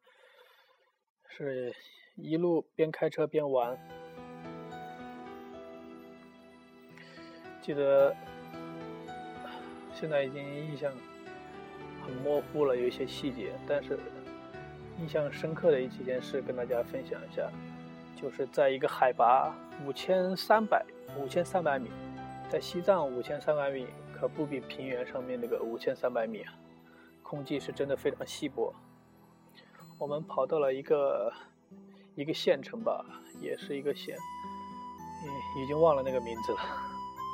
[1.28, 1.74] 是
[2.16, 3.78] 一路边开车边玩，
[7.62, 8.14] 记得
[9.92, 10.92] 现在已经印象
[12.04, 13.98] 很模糊了，有一些细节，但是。
[15.00, 17.50] 印象深刻的一几件事跟大家分享一下，
[18.14, 19.52] 就是在一个海拔
[19.84, 20.84] 五千三百
[21.18, 21.90] 五千三百米，
[22.48, 26.54] 在西藏五千三百米可不比平原上面那个五千三百米啊，
[27.22, 28.72] 空气是真的非常稀薄。
[29.98, 31.32] 我们跑到了一个
[32.14, 33.04] 一个县城吧，
[33.40, 34.16] 也是一个县，
[35.24, 36.58] 嗯，已经忘了那个名字了，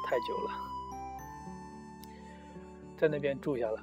[0.06, 0.50] 太久了，
[2.96, 3.82] 在那边住下了，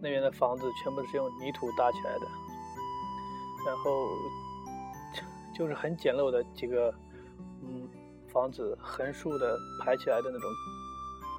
[0.00, 2.41] 那边的房子全部是用泥土搭起来的。
[3.66, 4.08] 然后
[5.54, 6.92] 就是很简陋的几个
[7.62, 7.88] 嗯
[8.32, 10.50] 房子横竖的排起来的那种，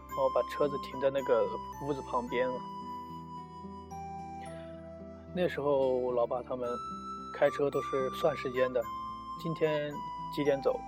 [0.09, 1.43] 然后把车子停在那个
[1.87, 2.55] 屋子旁边了。
[5.35, 6.69] 那时候老爸他们
[7.35, 8.79] 开车都是算时间的，
[9.41, 9.91] 今天
[10.35, 10.79] 几点走，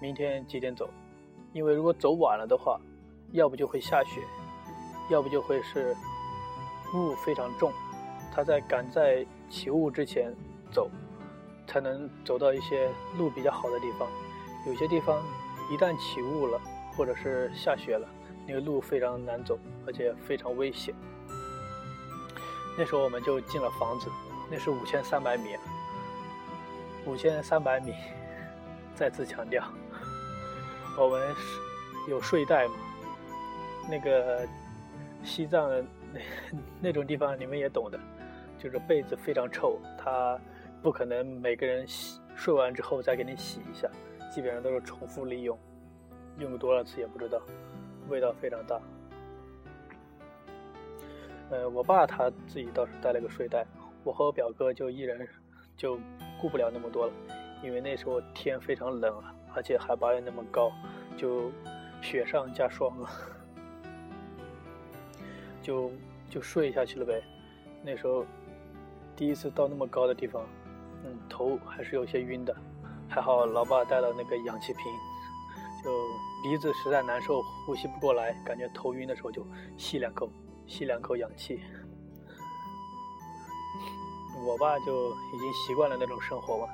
[0.00, 0.90] 明天几点走，
[1.54, 2.78] 因为如果走晚了的话，
[3.32, 4.22] 要不就会下雪，
[5.10, 5.96] 要不就会是
[6.94, 7.72] 雾非常重，
[8.30, 10.30] 他在赶在起雾之前
[10.72, 10.90] 走，
[11.66, 14.08] 才能走到一些路比较好的地方。
[14.66, 15.22] 有些地方
[15.70, 16.60] 一旦起雾了，
[16.96, 18.06] 或者是下雪了，
[18.46, 20.94] 那个路非常难走，而且非常危险。
[22.78, 24.08] 那时候我们就进了房子，
[24.50, 25.56] 那是五千三百米，
[27.06, 27.94] 五千三百米，
[28.94, 29.64] 再次强调，
[30.98, 32.74] 我们是有睡袋嘛？
[33.88, 34.46] 那个
[35.24, 35.68] 西藏
[36.12, 36.20] 那
[36.80, 37.98] 那种地方你们也懂的，
[38.58, 40.38] 就是被子非常臭，它
[40.82, 43.90] 不可能每个人洗睡完之后再给你洗一下，
[44.30, 45.58] 基本上都是重复利用，
[46.38, 47.40] 用多少次也不知道，
[48.08, 48.80] 味道非常大。
[51.50, 53.66] 呃，我爸他自己倒是带了个睡袋，
[54.04, 55.28] 我和我表哥就一人
[55.76, 55.98] 就
[56.40, 57.12] 顾不了那么多了，
[57.62, 60.72] 因为那时候天非常冷啊，而且海拔又那么高，
[61.16, 61.50] 就
[62.00, 63.10] 雪上加霜了，
[65.60, 65.90] 就
[66.30, 67.22] 就睡下去了呗。
[67.82, 68.24] 那时候
[69.14, 70.46] 第一次到那么高的地方，
[71.04, 72.56] 嗯，头还是有些晕的，
[73.08, 74.84] 还好老爸带了那个氧气瓶，
[75.82, 75.90] 就
[76.42, 80.30] 鼻子实在难受，呼吸不过来，感觉头晕的时候就吸两口。
[80.66, 81.60] 吸两口氧气，
[84.46, 86.72] 我爸就已经习惯了那种生活嘛。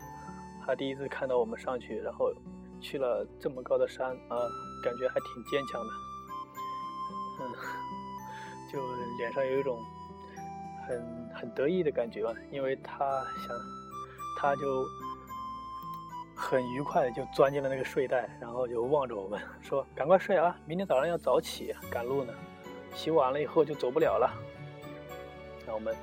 [0.67, 2.31] 他第一次看到我们上去，然后
[2.79, 4.37] 去了这么高的山啊，
[4.83, 5.89] 感觉还挺坚强的。
[7.41, 7.53] 嗯，
[8.71, 8.79] 就
[9.17, 9.83] 脸上有一种
[10.87, 13.57] 很很得意的感觉吧，因为他想，
[14.37, 14.87] 他就
[16.35, 22.33] 很愉快就钻进了那个睡袋，然后就望着我们说：“赶快睡啊，明天早上要早起赶路呢。”
[22.94, 24.33] 洗完了以后就走不了了。
[25.66, 25.94] 那我们，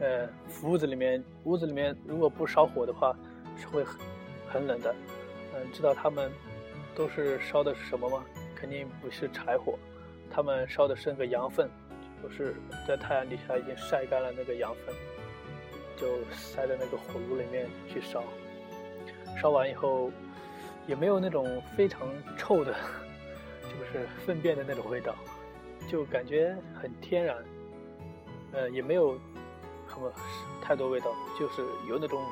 [0.00, 0.28] 呃，
[0.62, 3.14] 屋子里面，屋子里面如果不烧火的话，
[3.58, 3.98] 是会很
[4.48, 4.94] 很冷的。
[5.54, 6.30] 嗯，知道他们
[6.94, 8.24] 都是烧的是什么吗？
[8.54, 9.78] 肯定不是柴火，
[10.30, 11.68] 他们烧的是那个羊粪，
[12.22, 12.54] 就是
[12.86, 14.94] 在太阳底下已经晒干了那个羊粪，
[16.00, 18.22] 就塞在那个火炉里面去烧。
[19.40, 20.10] 烧完以后，
[20.86, 22.72] 也没有那种非常臭的，
[23.62, 25.14] 就是粪便的那种味道。
[25.88, 27.36] 就感觉很天然，
[28.52, 29.14] 呃，也没有
[29.88, 30.12] 什么
[30.62, 32.22] 太多味道，就是有那种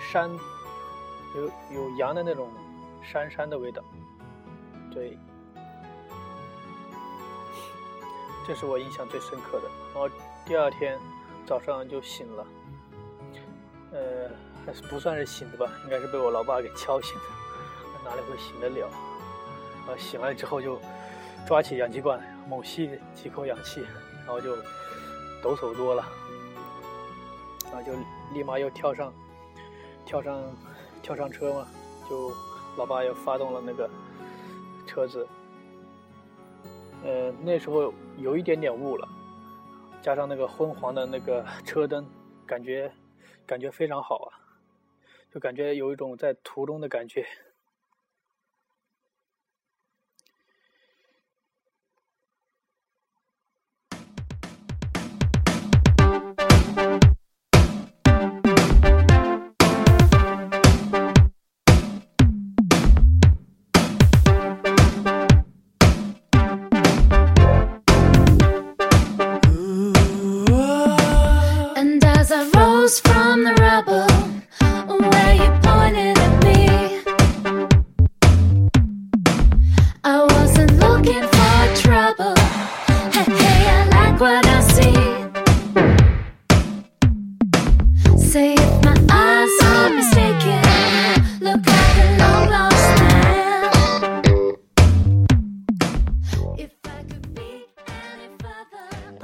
[0.00, 0.30] 山，
[1.34, 2.48] 有有羊的那种
[3.02, 3.82] 山山的味道，
[4.92, 5.18] 对，
[8.46, 9.68] 这是我印象最深刻的。
[9.92, 10.08] 然后
[10.44, 10.98] 第二天
[11.46, 12.46] 早上就醒了，
[13.92, 14.30] 呃，
[14.64, 17.24] 还是不算是醒的吧，应该是被我老爸给敲醒的，
[18.04, 18.86] 哪里会醒得了？
[19.86, 20.80] 啊，醒来之后就
[21.46, 22.20] 抓起氧气罐。
[22.48, 23.80] 猛吸几口氧气，
[24.26, 24.56] 然后就
[25.40, 26.04] 抖擞多了，
[27.66, 27.92] 然后就
[28.34, 29.12] 立马又跳上，
[30.04, 30.42] 跳上，
[31.00, 31.68] 跳上车嘛，
[32.08, 32.34] 就
[32.76, 33.88] 老爸又发动了那个
[34.84, 35.24] 车子，
[37.04, 39.08] 呃，那时候有一点点雾了，
[40.02, 42.04] 加上那个昏黄的那个车灯，
[42.44, 42.90] 感觉
[43.50, 44.30] 感觉非常好啊，
[45.34, 47.26] 就感觉有一种在途中的感觉。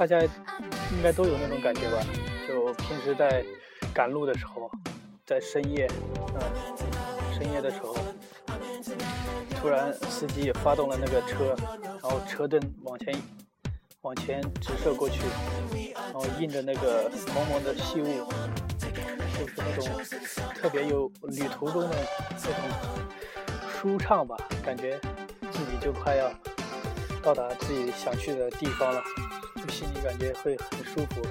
[0.02, 2.04] 大家应该都有那种感觉吧？
[2.47, 3.43] 就平时在
[3.93, 4.71] 赶路的时候，
[5.25, 5.89] 在深夜，
[6.33, 6.41] 嗯，
[7.33, 7.95] 深夜的时候，
[9.59, 13.13] 突然司机发动了那个车，然后车灯往前
[14.01, 15.21] 往前直射过去，
[15.93, 18.05] 然后映着那个蒙蒙的细雾，
[19.37, 19.85] 就是那种
[20.55, 21.89] 特别有旅途中的
[22.29, 22.53] 那种
[23.69, 24.99] 舒畅吧，感觉
[25.51, 26.31] 自己就快要
[27.21, 29.03] 到达自己想去的地方了。
[29.55, 31.21] 就心里感觉会很舒服，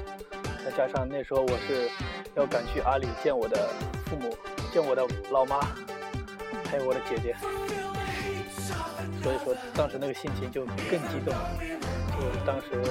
[0.66, 1.88] 再加上那时候我是
[2.34, 3.68] 要赶去阿里见我的
[4.06, 4.36] 父母，
[4.72, 5.60] 见我的老妈，
[6.68, 7.36] 还有我的姐姐，
[9.22, 11.50] 所以说当时那个心情就更激动了，
[12.10, 12.82] 就当时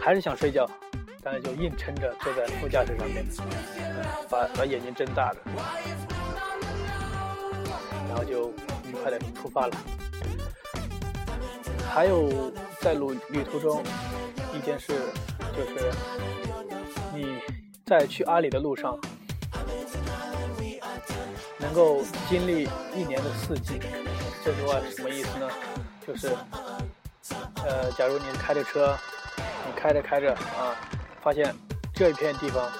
[0.00, 0.64] 还是想睡觉，
[1.20, 3.26] 但是就硬撑着坐在副驾驶上面，
[4.30, 5.40] 把把眼睛睁大着，
[8.06, 8.50] 然后就
[8.86, 9.76] 愉快的出发了。
[11.92, 13.82] 还有在路旅途中
[14.54, 14.92] 一件事，
[15.52, 15.90] 就是
[17.18, 17.40] 你
[17.84, 18.96] 在去阿里的路上。
[21.60, 23.80] 能够经历一年的四季，
[24.44, 25.50] 这句话什么意思呢？
[26.06, 26.28] 就是，
[27.66, 28.96] 呃，假如你开着车，
[29.66, 30.76] 你开着开着啊，
[31.20, 31.52] 发现
[31.92, 32.70] 这一片地方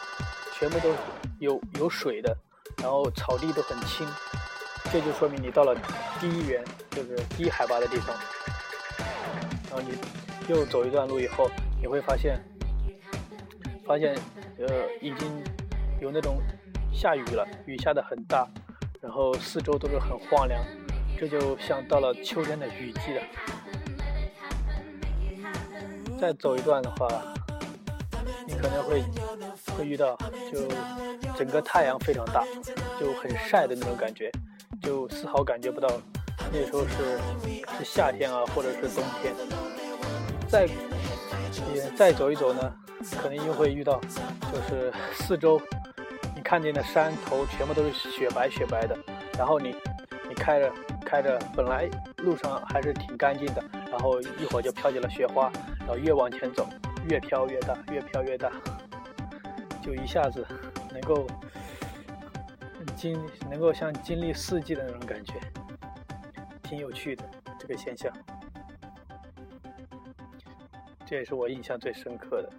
[0.56, 0.94] 全部都
[1.40, 2.34] 有有水的，
[2.80, 4.06] 然后草地都很青，
[4.92, 5.74] 这就说明你到了
[6.20, 8.14] 低原，就是低海拔的地方。
[9.68, 9.98] 然后你
[10.48, 12.40] 又走一段路以后，你会发现，
[13.88, 14.14] 发现
[14.58, 14.66] 呃
[15.00, 15.42] 已经
[15.98, 16.36] 有那种
[16.92, 18.46] 下雨了，雨下的很大。
[19.00, 20.60] 然后四周都是很荒凉，
[21.16, 23.22] 这就像到了秋天的雨季了。
[26.20, 27.08] 再走一段的话，
[28.44, 29.04] 你可能会
[29.76, 30.16] 会遇到，
[30.52, 30.66] 就
[31.36, 32.44] 整个太阳非常大，
[32.98, 34.32] 就很晒的那种感觉，
[34.82, 35.88] 就丝毫感觉不到
[36.52, 37.18] 那时候是
[37.78, 39.32] 是夏天啊，或者是冬天。
[40.48, 40.66] 再
[41.72, 42.74] 也再走一走呢，
[43.20, 44.00] 可能又会遇到，
[44.52, 45.60] 就是四周
[46.34, 46.42] 你。
[46.48, 48.96] 看见的山头全部都是雪白雪白的，
[49.36, 49.76] 然后你
[50.26, 50.72] 你开着
[51.04, 51.86] 开着，本来
[52.18, 56.66] 路上还是挺干净的，然后一会儿就飘起了雪花，然后越往前走
[57.06, 58.50] 越飘越大，越飘越大，
[59.82, 60.46] 就一下子
[60.90, 61.26] 能够
[62.96, 65.34] 经能够像经历四季的那种感觉，
[66.62, 67.22] 挺有趣的
[67.58, 68.10] 这个现象，
[71.04, 72.50] 这也是我印象最深刻的。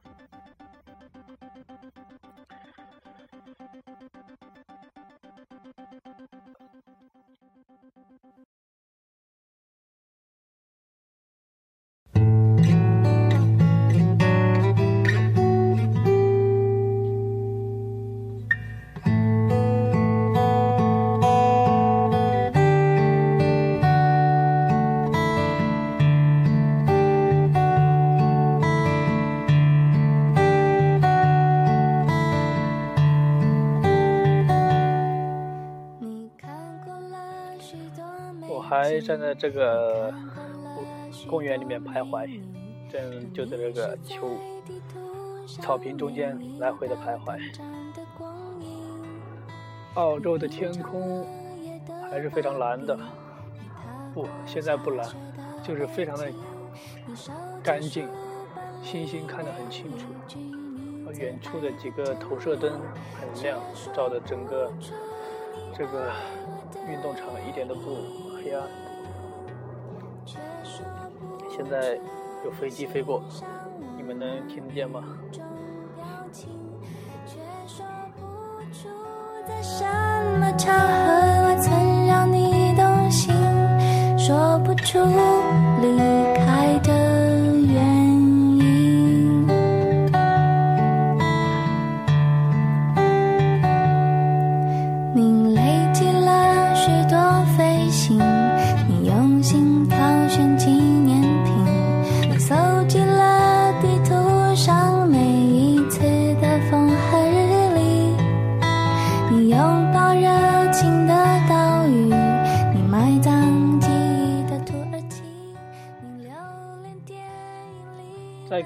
[38.80, 40.13] 还站在这个
[41.27, 42.39] 公园里面徘徊，
[42.89, 44.38] 正就在这个球
[45.61, 47.38] 草坪中间来回的徘徊。
[49.95, 51.27] 澳洲的天空
[52.09, 52.97] 还是非常蓝的，
[54.13, 55.07] 不，现在不蓝，
[55.61, 56.32] 就是非常的
[57.61, 58.07] 干净，
[58.82, 60.05] 星星看得很清楚，
[61.19, 62.80] 远处的几个投射灯
[63.19, 63.59] 很亮，
[63.93, 64.71] 照的整个
[65.75, 66.11] 这个
[66.88, 68.28] 运动场一点都不。
[68.44, 68.64] 黑暗。
[71.50, 72.00] 现在
[72.46, 73.24] 有飞机飞过，
[73.98, 75.04] 你们能听得见吗？
[79.62, 79.84] 什
[80.40, 80.86] 么场合
[81.44, 83.34] 我曾让你动心，
[84.18, 85.00] 说不出
[85.82, 86.39] 离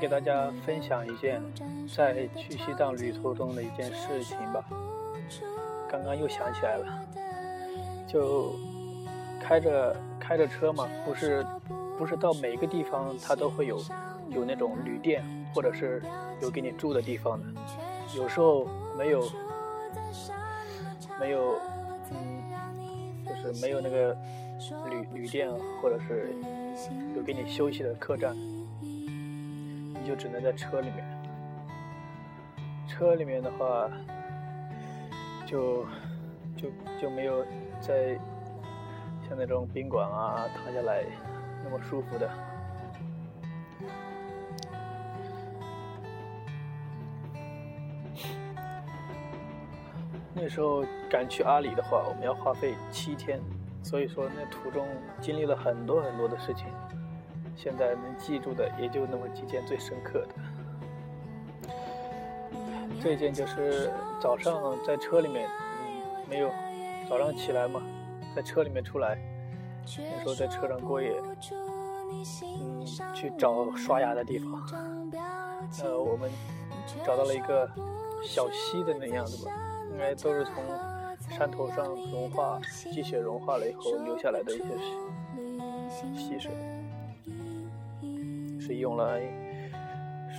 [0.03, 1.41] 给大家分享一件
[1.87, 4.61] 在去西藏旅途中的一件事情吧。
[5.89, 6.85] 刚刚又想起来了，
[8.05, 8.53] 就
[9.41, 11.45] 开着开着车嘛，不是
[11.97, 13.81] 不是到每个地方它都会有
[14.27, 15.23] 有那种旅店，
[15.55, 16.03] 或者是
[16.41, 17.61] 有给你住的地方的。
[18.13, 19.25] 有时候没有
[21.17, 21.55] 没有，
[22.11, 24.13] 嗯，就是没有那个
[24.89, 25.49] 旅旅店，
[25.81, 26.35] 或者是
[27.15, 28.35] 有给你休息的客栈。
[30.05, 31.05] 就只能在车里面，
[32.87, 33.89] 车里面的话，
[35.45, 35.85] 就
[36.55, 36.69] 就
[37.01, 37.45] 就没有
[37.79, 38.19] 在
[39.27, 41.03] 像那种宾馆啊躺下来
[41.63, 42.29] 那么舒服的。
[50.35, 53.39] 那时候赶去阿里的话，我们要花费七天，
[53.81, 54.85] 所以说那途中
[55.21, 56.67] 经历了很多很多的事情。
[57.63, 61.69] 现在能记住的也就那么几件最深刻的。
[63.01, 63.89] 这件就是
[64.19, 66.49] 早上在车里面，嗯，没有
[67.07, 67.81] 早上起来嘛，
[68.35, 69.17] 在车里面出来，
[69.85, 71.13] 那时候在车上过夜，
[72.43, 74.61] 嗯，去找刷牙的地方。
[75.81, 76.29] 呃，我们
[77.05, 77.69] 找到了一个
[78.21, 79.51] 小溪的那样子吧，
[79.91, 80.53] 应该都是从
[81.29, 82.59] 山头上融化，
[82.91, 84.65] 积雪融化了以后流下来的一些
[86.15, 86.51] 溪水，
[88.65, 89.21] 是用来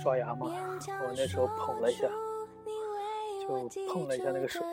[0.01, 0.47] 刷牙嘛。
[0.49, 2.07] 我那时候捧了一下，
[3.47, 4.65] 就碰了一下那个水。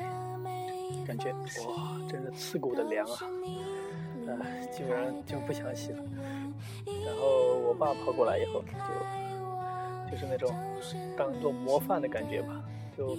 [1.07, 3.19] 感觉哇，真是刺骨的凉啊！
[4.27, 6.03] 呃，基本上就不想洗了。
[7.05, 10.51] 然后我爸跑过来以后，就就是那种
[11.17, 12.63] 当做模范的感觉吧，
[12.97, 13.17] 就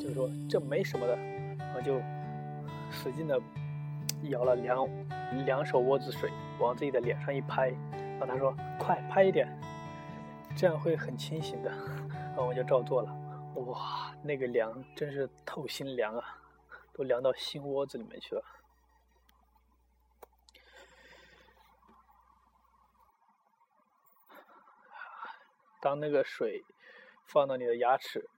[0.00, 1.16] 就说这没什么的，
[1.76, 2.00] 我就
[2.90, 3.38] 使劲的
[4.22, 4.88] 舀了两
[5.44, 9.48] 两手窝子水往自己的脸上一拍，然后他说快拍一点，
[10.56, 11.70] 这样会很清醒的。
[11.70, 13.10] 然 后我就照做了，
[13.56, 16.38] 哇，那个凉真是透心凉啊！
[16.94, 18.44] 都凉到心窝子里面去了。
[25.80, 26.64] 当那个水
[27.26, 28.28] 放到你的牙齿，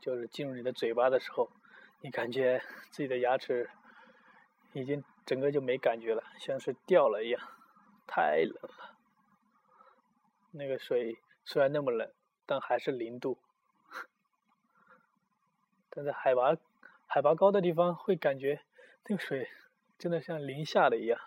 [0.00, 1.50] 就是进入你的嘴巴的时候，
[2.00, 3.68] 你感觉自己的牙齿
[4.72, 7.40] 已经整个就没感觉了，像是掉了一样，
[8.06, 8.93] 太冷了。
[10.56, 12.10] 那个水虽然那么冷，
[12.46, 13.38] 但还是零度，
[15.90, 16.56] 但在海拔。
[17.06, 18.60] 海拔高的地方会感觉
[19.04, 19.48] 那个水
[19.98, 21.20] 真的像零下的一样，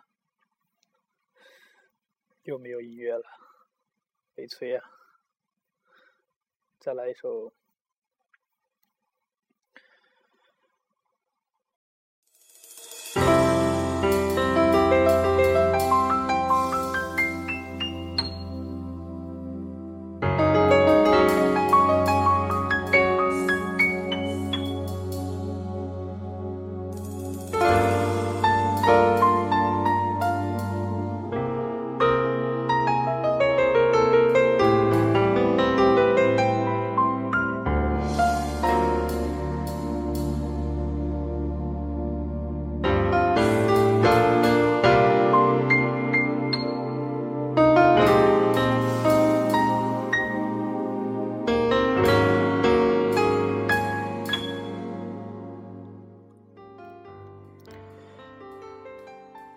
[2.44, 3.24] 又没有音乐了，
[4.36, 4.84] 悲催啊！
[6.78, 7.54] 再来一首。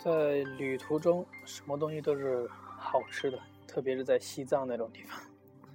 [0.03, 2.49] 在旅途中，什么东西都是
[2.79, 5.21] 好吃的，特别是在西藏那种地方，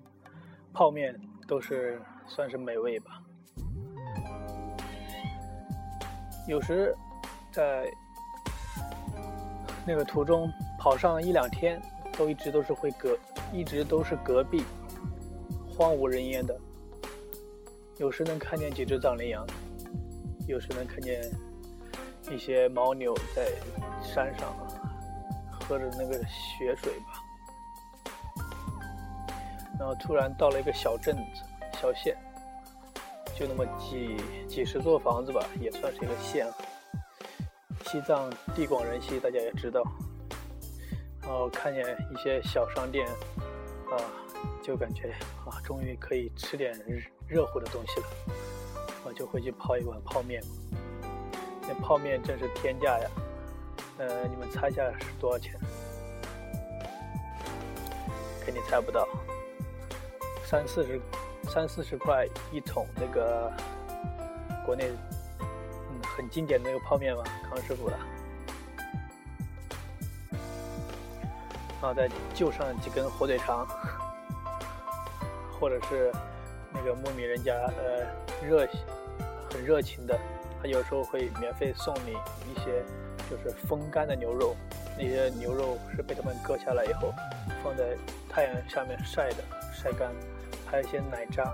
[0.73, 1.15] 泡面
[1.47, 3.21] 都是算是美味吧。
[6.47, 6.95] 有时
[7.51, 7.87] 在
[9.85, 11.79] 那个途中跑上一两天，
[12.17, 13.15] 都一直都是会隔，
[13.53, 14.63] 一直都是隔壁
[15.67, 16.59] 荒无人烟的。
[17.97, 19.45] 有时能看见几只藏羚羊，
[20.47, 21.21] 有时能看见
[22.31, 23.51] 一些牦牛在。
[24.03, 24.55] 山上
[25.49, 27.23] 喝着那个雪水吧，
[29.79, 31.43] 然后突然到了一个小镇子、
[31.81, 32.15] 小县，
[33.35, 34.15] 就那么几
[34.47, 36.47] 几十座房子吧，也算是一个县。
[37.87, 39.81] 西藏地广人稀，大家也知道。
[41.23, 43.07] 然后看见一些小商店，
[43.89, 43.97] 啊，
[44.61, 45.09] 就感觉
[45.49, 46.71] 啊，终于可以吃点
[47.27, 48.07] 热乎的东西了。
[49.03, 50.43] 我就回去泡一碗泡面，
[51.67, 53.09] 那泡面真是天价呀！
[53.97, 55.53] 呃，你们猜一下是多少钱？
[58.45, 59.07] 肯定猜不到，
[60.45, 61.01] 三四十，
[61.49, 63.51] 三四十块一桶那个
[64.65, 64.91] 国内
[65.89, 67.97] 嗯很经典的那个泡面嘛，康师傅的，
[71.81, 73.67] 然后再就上几根火腿肠，
[75.59, 76.11] 或者是
[76.71, 78.05] 那个牧民人家呃
[78.45, 78.67] 热
[79.51, 80.19] 很热情的，
[80.65, 82.11] 有时候会免费送你
[82.51, 82.83] 一些。
[83.27, 84.55] 就是风干的牛肉，
[84.95, 87.11] 那些牛肉是被他们割下来以后，
[87.63, 87.97] 放在
[88.29, 89.37] 太阳下面晒的，
[89.73, 90.13] 晒干，
[90.63, 91.51] 还有一些奶渣，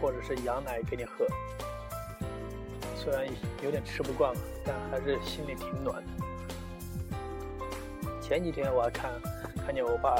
[0.00, 1.26] 或者是羊奶给你喝。
[2.96, 3.26] 虽然
[3.62, 4.32] 有点吃不惯，
[4.64, 6.08] 但还是心里挺暖的。
[8.22, 9.12] 前几天我还看
[9.66, 10.16] 看见我爸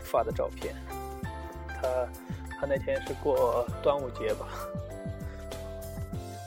[0.00, 0.74] 发的照片，
[1.68, 2.08] 他
[2.60, 4.48] 他那天是过端午节吧，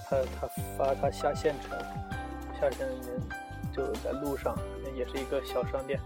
[0.10, 1.78] 他他发他下县城。
[2.60, 2.99] 下县人
[3.72, 4.57] 就在路上，
[4.95, 5.99] 也是一个小商店，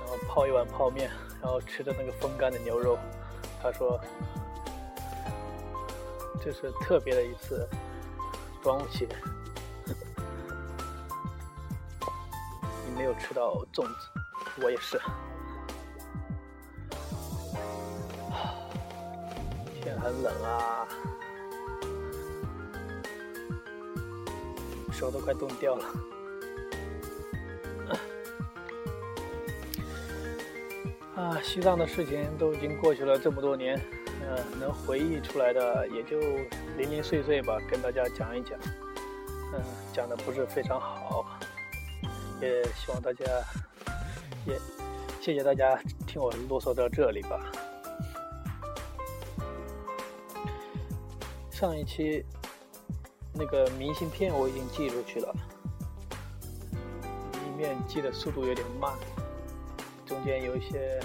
[0.00, 1.08] 然后泡一碗泡面，
[1.40, 2.98] 然后吃着那个风干的牛肉。
[3.62, 3.98] 他说，
[6.44, 7.66] 这是特别的一次
[8.62, 9.08] 端午节。
[12.84, 13.94] 你没有吃到粽子，
[14.62, 15.00] 我也是。
[19.80, 20.86] 天很冷啊。
[24.96, 25.84] 手都快冻掉了。
[31.14, 33.80] 啊，西藏的事情都已经过去了这么多年，
[34.22, 36.18] 呃，能回忆出来的也就
[36.76, 38.58] 零零碎碎吧，跟大家讲一讲。
[39.54, 41.24] 嗯，讲的不是非常好，
[42.40, 43.24] 也希望大家
[44.46, 44.58] 也
[45.20, 47.40] 谢谢大家听我啰嗦到这里吧。
[51.50, 52.22] 上一期
[53.38, 55.34] 那个明信片我已经寄出去了，
[57.44, 58.92] 一面寄的速度有点慢。
[60.06, 60.98] 中间有一些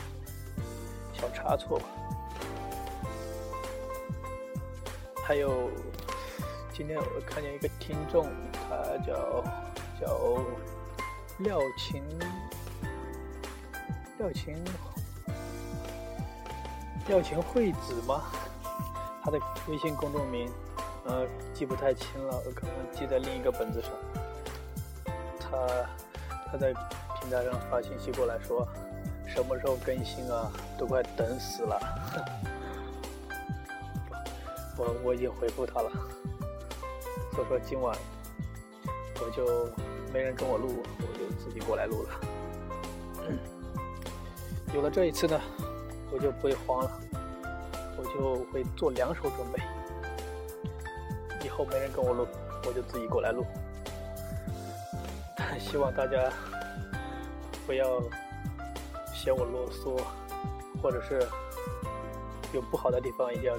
[1.13, 1.85] 小差错吧，
[5.23, 5.69] 还有
[6.71, 9.43] 今天我看见一个听众，他叫
[9.99, 10.37] 叫
[11.39, 12.03] 廖琴
[14.19, 14.55] 廖琴
[17.07, 18.23] 廖琴惠子吗？
[19.23, 20.47] 他的微信公众名
[21.11, 23.91] 呃记不太清了，我可能记在另一个本子上。
[25.37, 25.57] 他
[26.49, 26.73] 他在
[27.19, 28.65] 平台上发信息过来说。
[29.33, 30.51] 什么时候更新啊？
[30.77, 31.79] 都快等死了。
[34.77, 35.89] 我我已经回复他了，
[37.33, 37.97] 所以说今晚
[39.21, 39.69] 我就
[40.11, 42.09] 没人跟我录，我就自己过来录了。
[44.75, 45.39] 有了这一次呢，
[46.11, 46.91] 我就不会慌了，
[47.97, 49.63] 我就会做两手准备。
[51.65, 52.27] 没人跟我录，
[52.65, 53.45] 我就自己过来录。
[55.59, 56.31] 希望大家
[57.65, 58.01] 不要。
[59.13, 60.01] 嫌我啰嗦，
[60.81, 61.23] 或者是
[62.53, 63.55] 有不好的地方，一定要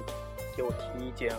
[0.57, 1.33] 给我提意见。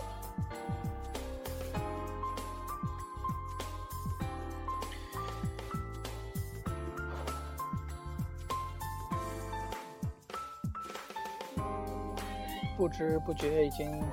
[12.75, 14.03] 不知不觉已经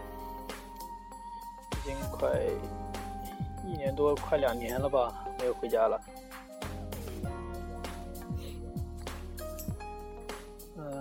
[2.22, 2.30] 快
[3.66, 6.00] 一年多，快两年了吧，没有回家了。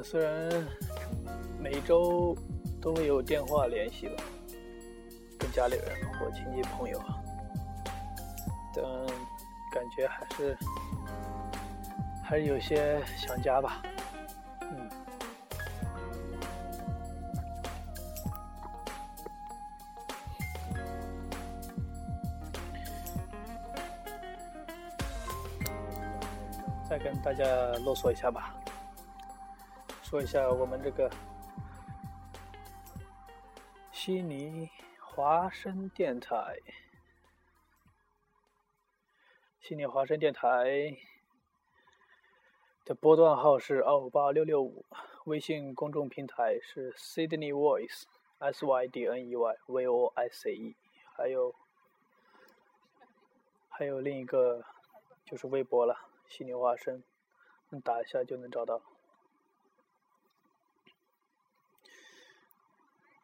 [0.03, 0.67] 虽然
[1.59, 2.35] 每周
[2.81, 4.23] 都会有电话联系吧，
[5.37, 6.99] 跟家里人或亲戚朋友，
[8.73, 8.83] 但
[9.71, 10.57] 感觉还是
[12.23, 13.79] 还是有些想家吧。
[27.23, 27.45] 大家
[27.85, 28.55] 啰嗦一下吧。
[30.01, 31.09] 说一下我们这个
[33.91, 34.69] 悉尼
[34.99, 36.57] 华声电台，
[39.59, 40.97] 悉尼华声电台
[42.83, 44.83] 的波段号是二五八六六五，
[45.25, 48.03] 微信公众平台是 Sydney Voice
[48.39, 50.75] S Y D N E Y V O I C E，
[51.15, 51.53] 还有
[53.69, 54.65] 还有另一个
[55.23, 55.95] 就是微博了，
[56.27, 57.01] 悉尼华声，
[57.79, 58.81] 打一下就能找到。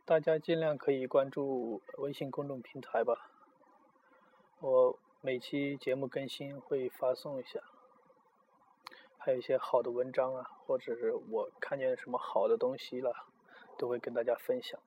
[0.06, 3.30] 大家尽量可以关注微信公众平台吧，
[4.62, 7.60] 我每期节目更新会发送一下，
[9.18, 13.28] 还有一些好的文章啊，或者是我看见什么好的东西了，
[13.78, 14.80] 都会跟大家分享。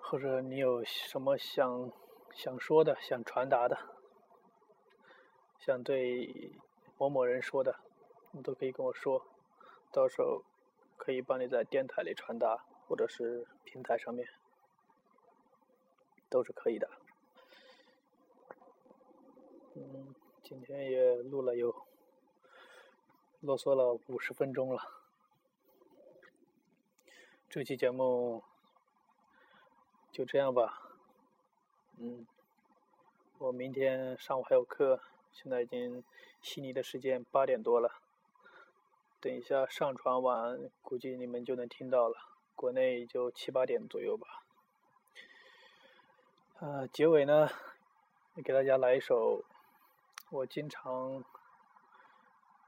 [0.00, 1.92] 或者你有什么想
[2.34, 3.78] 想说的、想传达的，
[5.64, 6.50] 想对
[6.98, 7.74] 某某人说的，
[8.32, 9.24] 你都可以跟我说，
[9.90, 10.42] 到时候。
[10.98, 14.24] 可以帮你在电台里传达，或者是平台上面，
[16.30, 16.88] 都是可以的。
[19.74, 21.74] 嗯，今天也录了有
[23.40, 24.80] 啰嗦了五十分钟了，
[27.50, 28.44] 这期节目
[30.12, 30.88] 就这样吧。
[31.96, 32.24] 嗯，
[33.38, 35.02] 我明天上午还有课，
[35.32, 36.04] 现在已经
[36.40, 38.00] 悉尼的时间八点多了。
[39.20, 42.16] 等一下上传完，估计你们就能听到了。
[42.54, 44.44] 国内就七八点左右吧。
[46.60, 47.48] 呃，结尾呢，
[48.44, 49.44] 给大家来一首
[50.30, 51.24] 我经常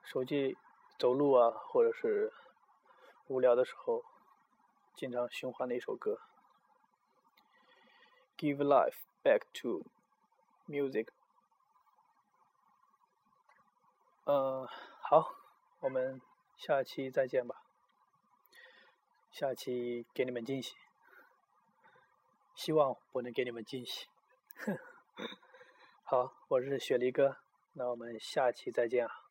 [0.02, 0.56] 手机
[0.98, 2.32] 走路啊，或者是
[3.28, 4.04] 无聊的时候
[4.94, 6.18] 经常循环的一首歌。
[8.36, 9.84] Give life back to
[10.66, 11.13] music。
[14.24, 14.66] 嗯，
[15.00, 15.34] 好，
[15.80, 16.20] 我们。
[16.56, 17.64] 下期再见吧，
[19.32, 20.72] 下期给你们惊喜，
[22.54, 24.06] 希望我能给你们惊喜。
[26.04, 27.38] 好，我是雪梨哥，
[27.72, 29.23] 那我们下期再见啊。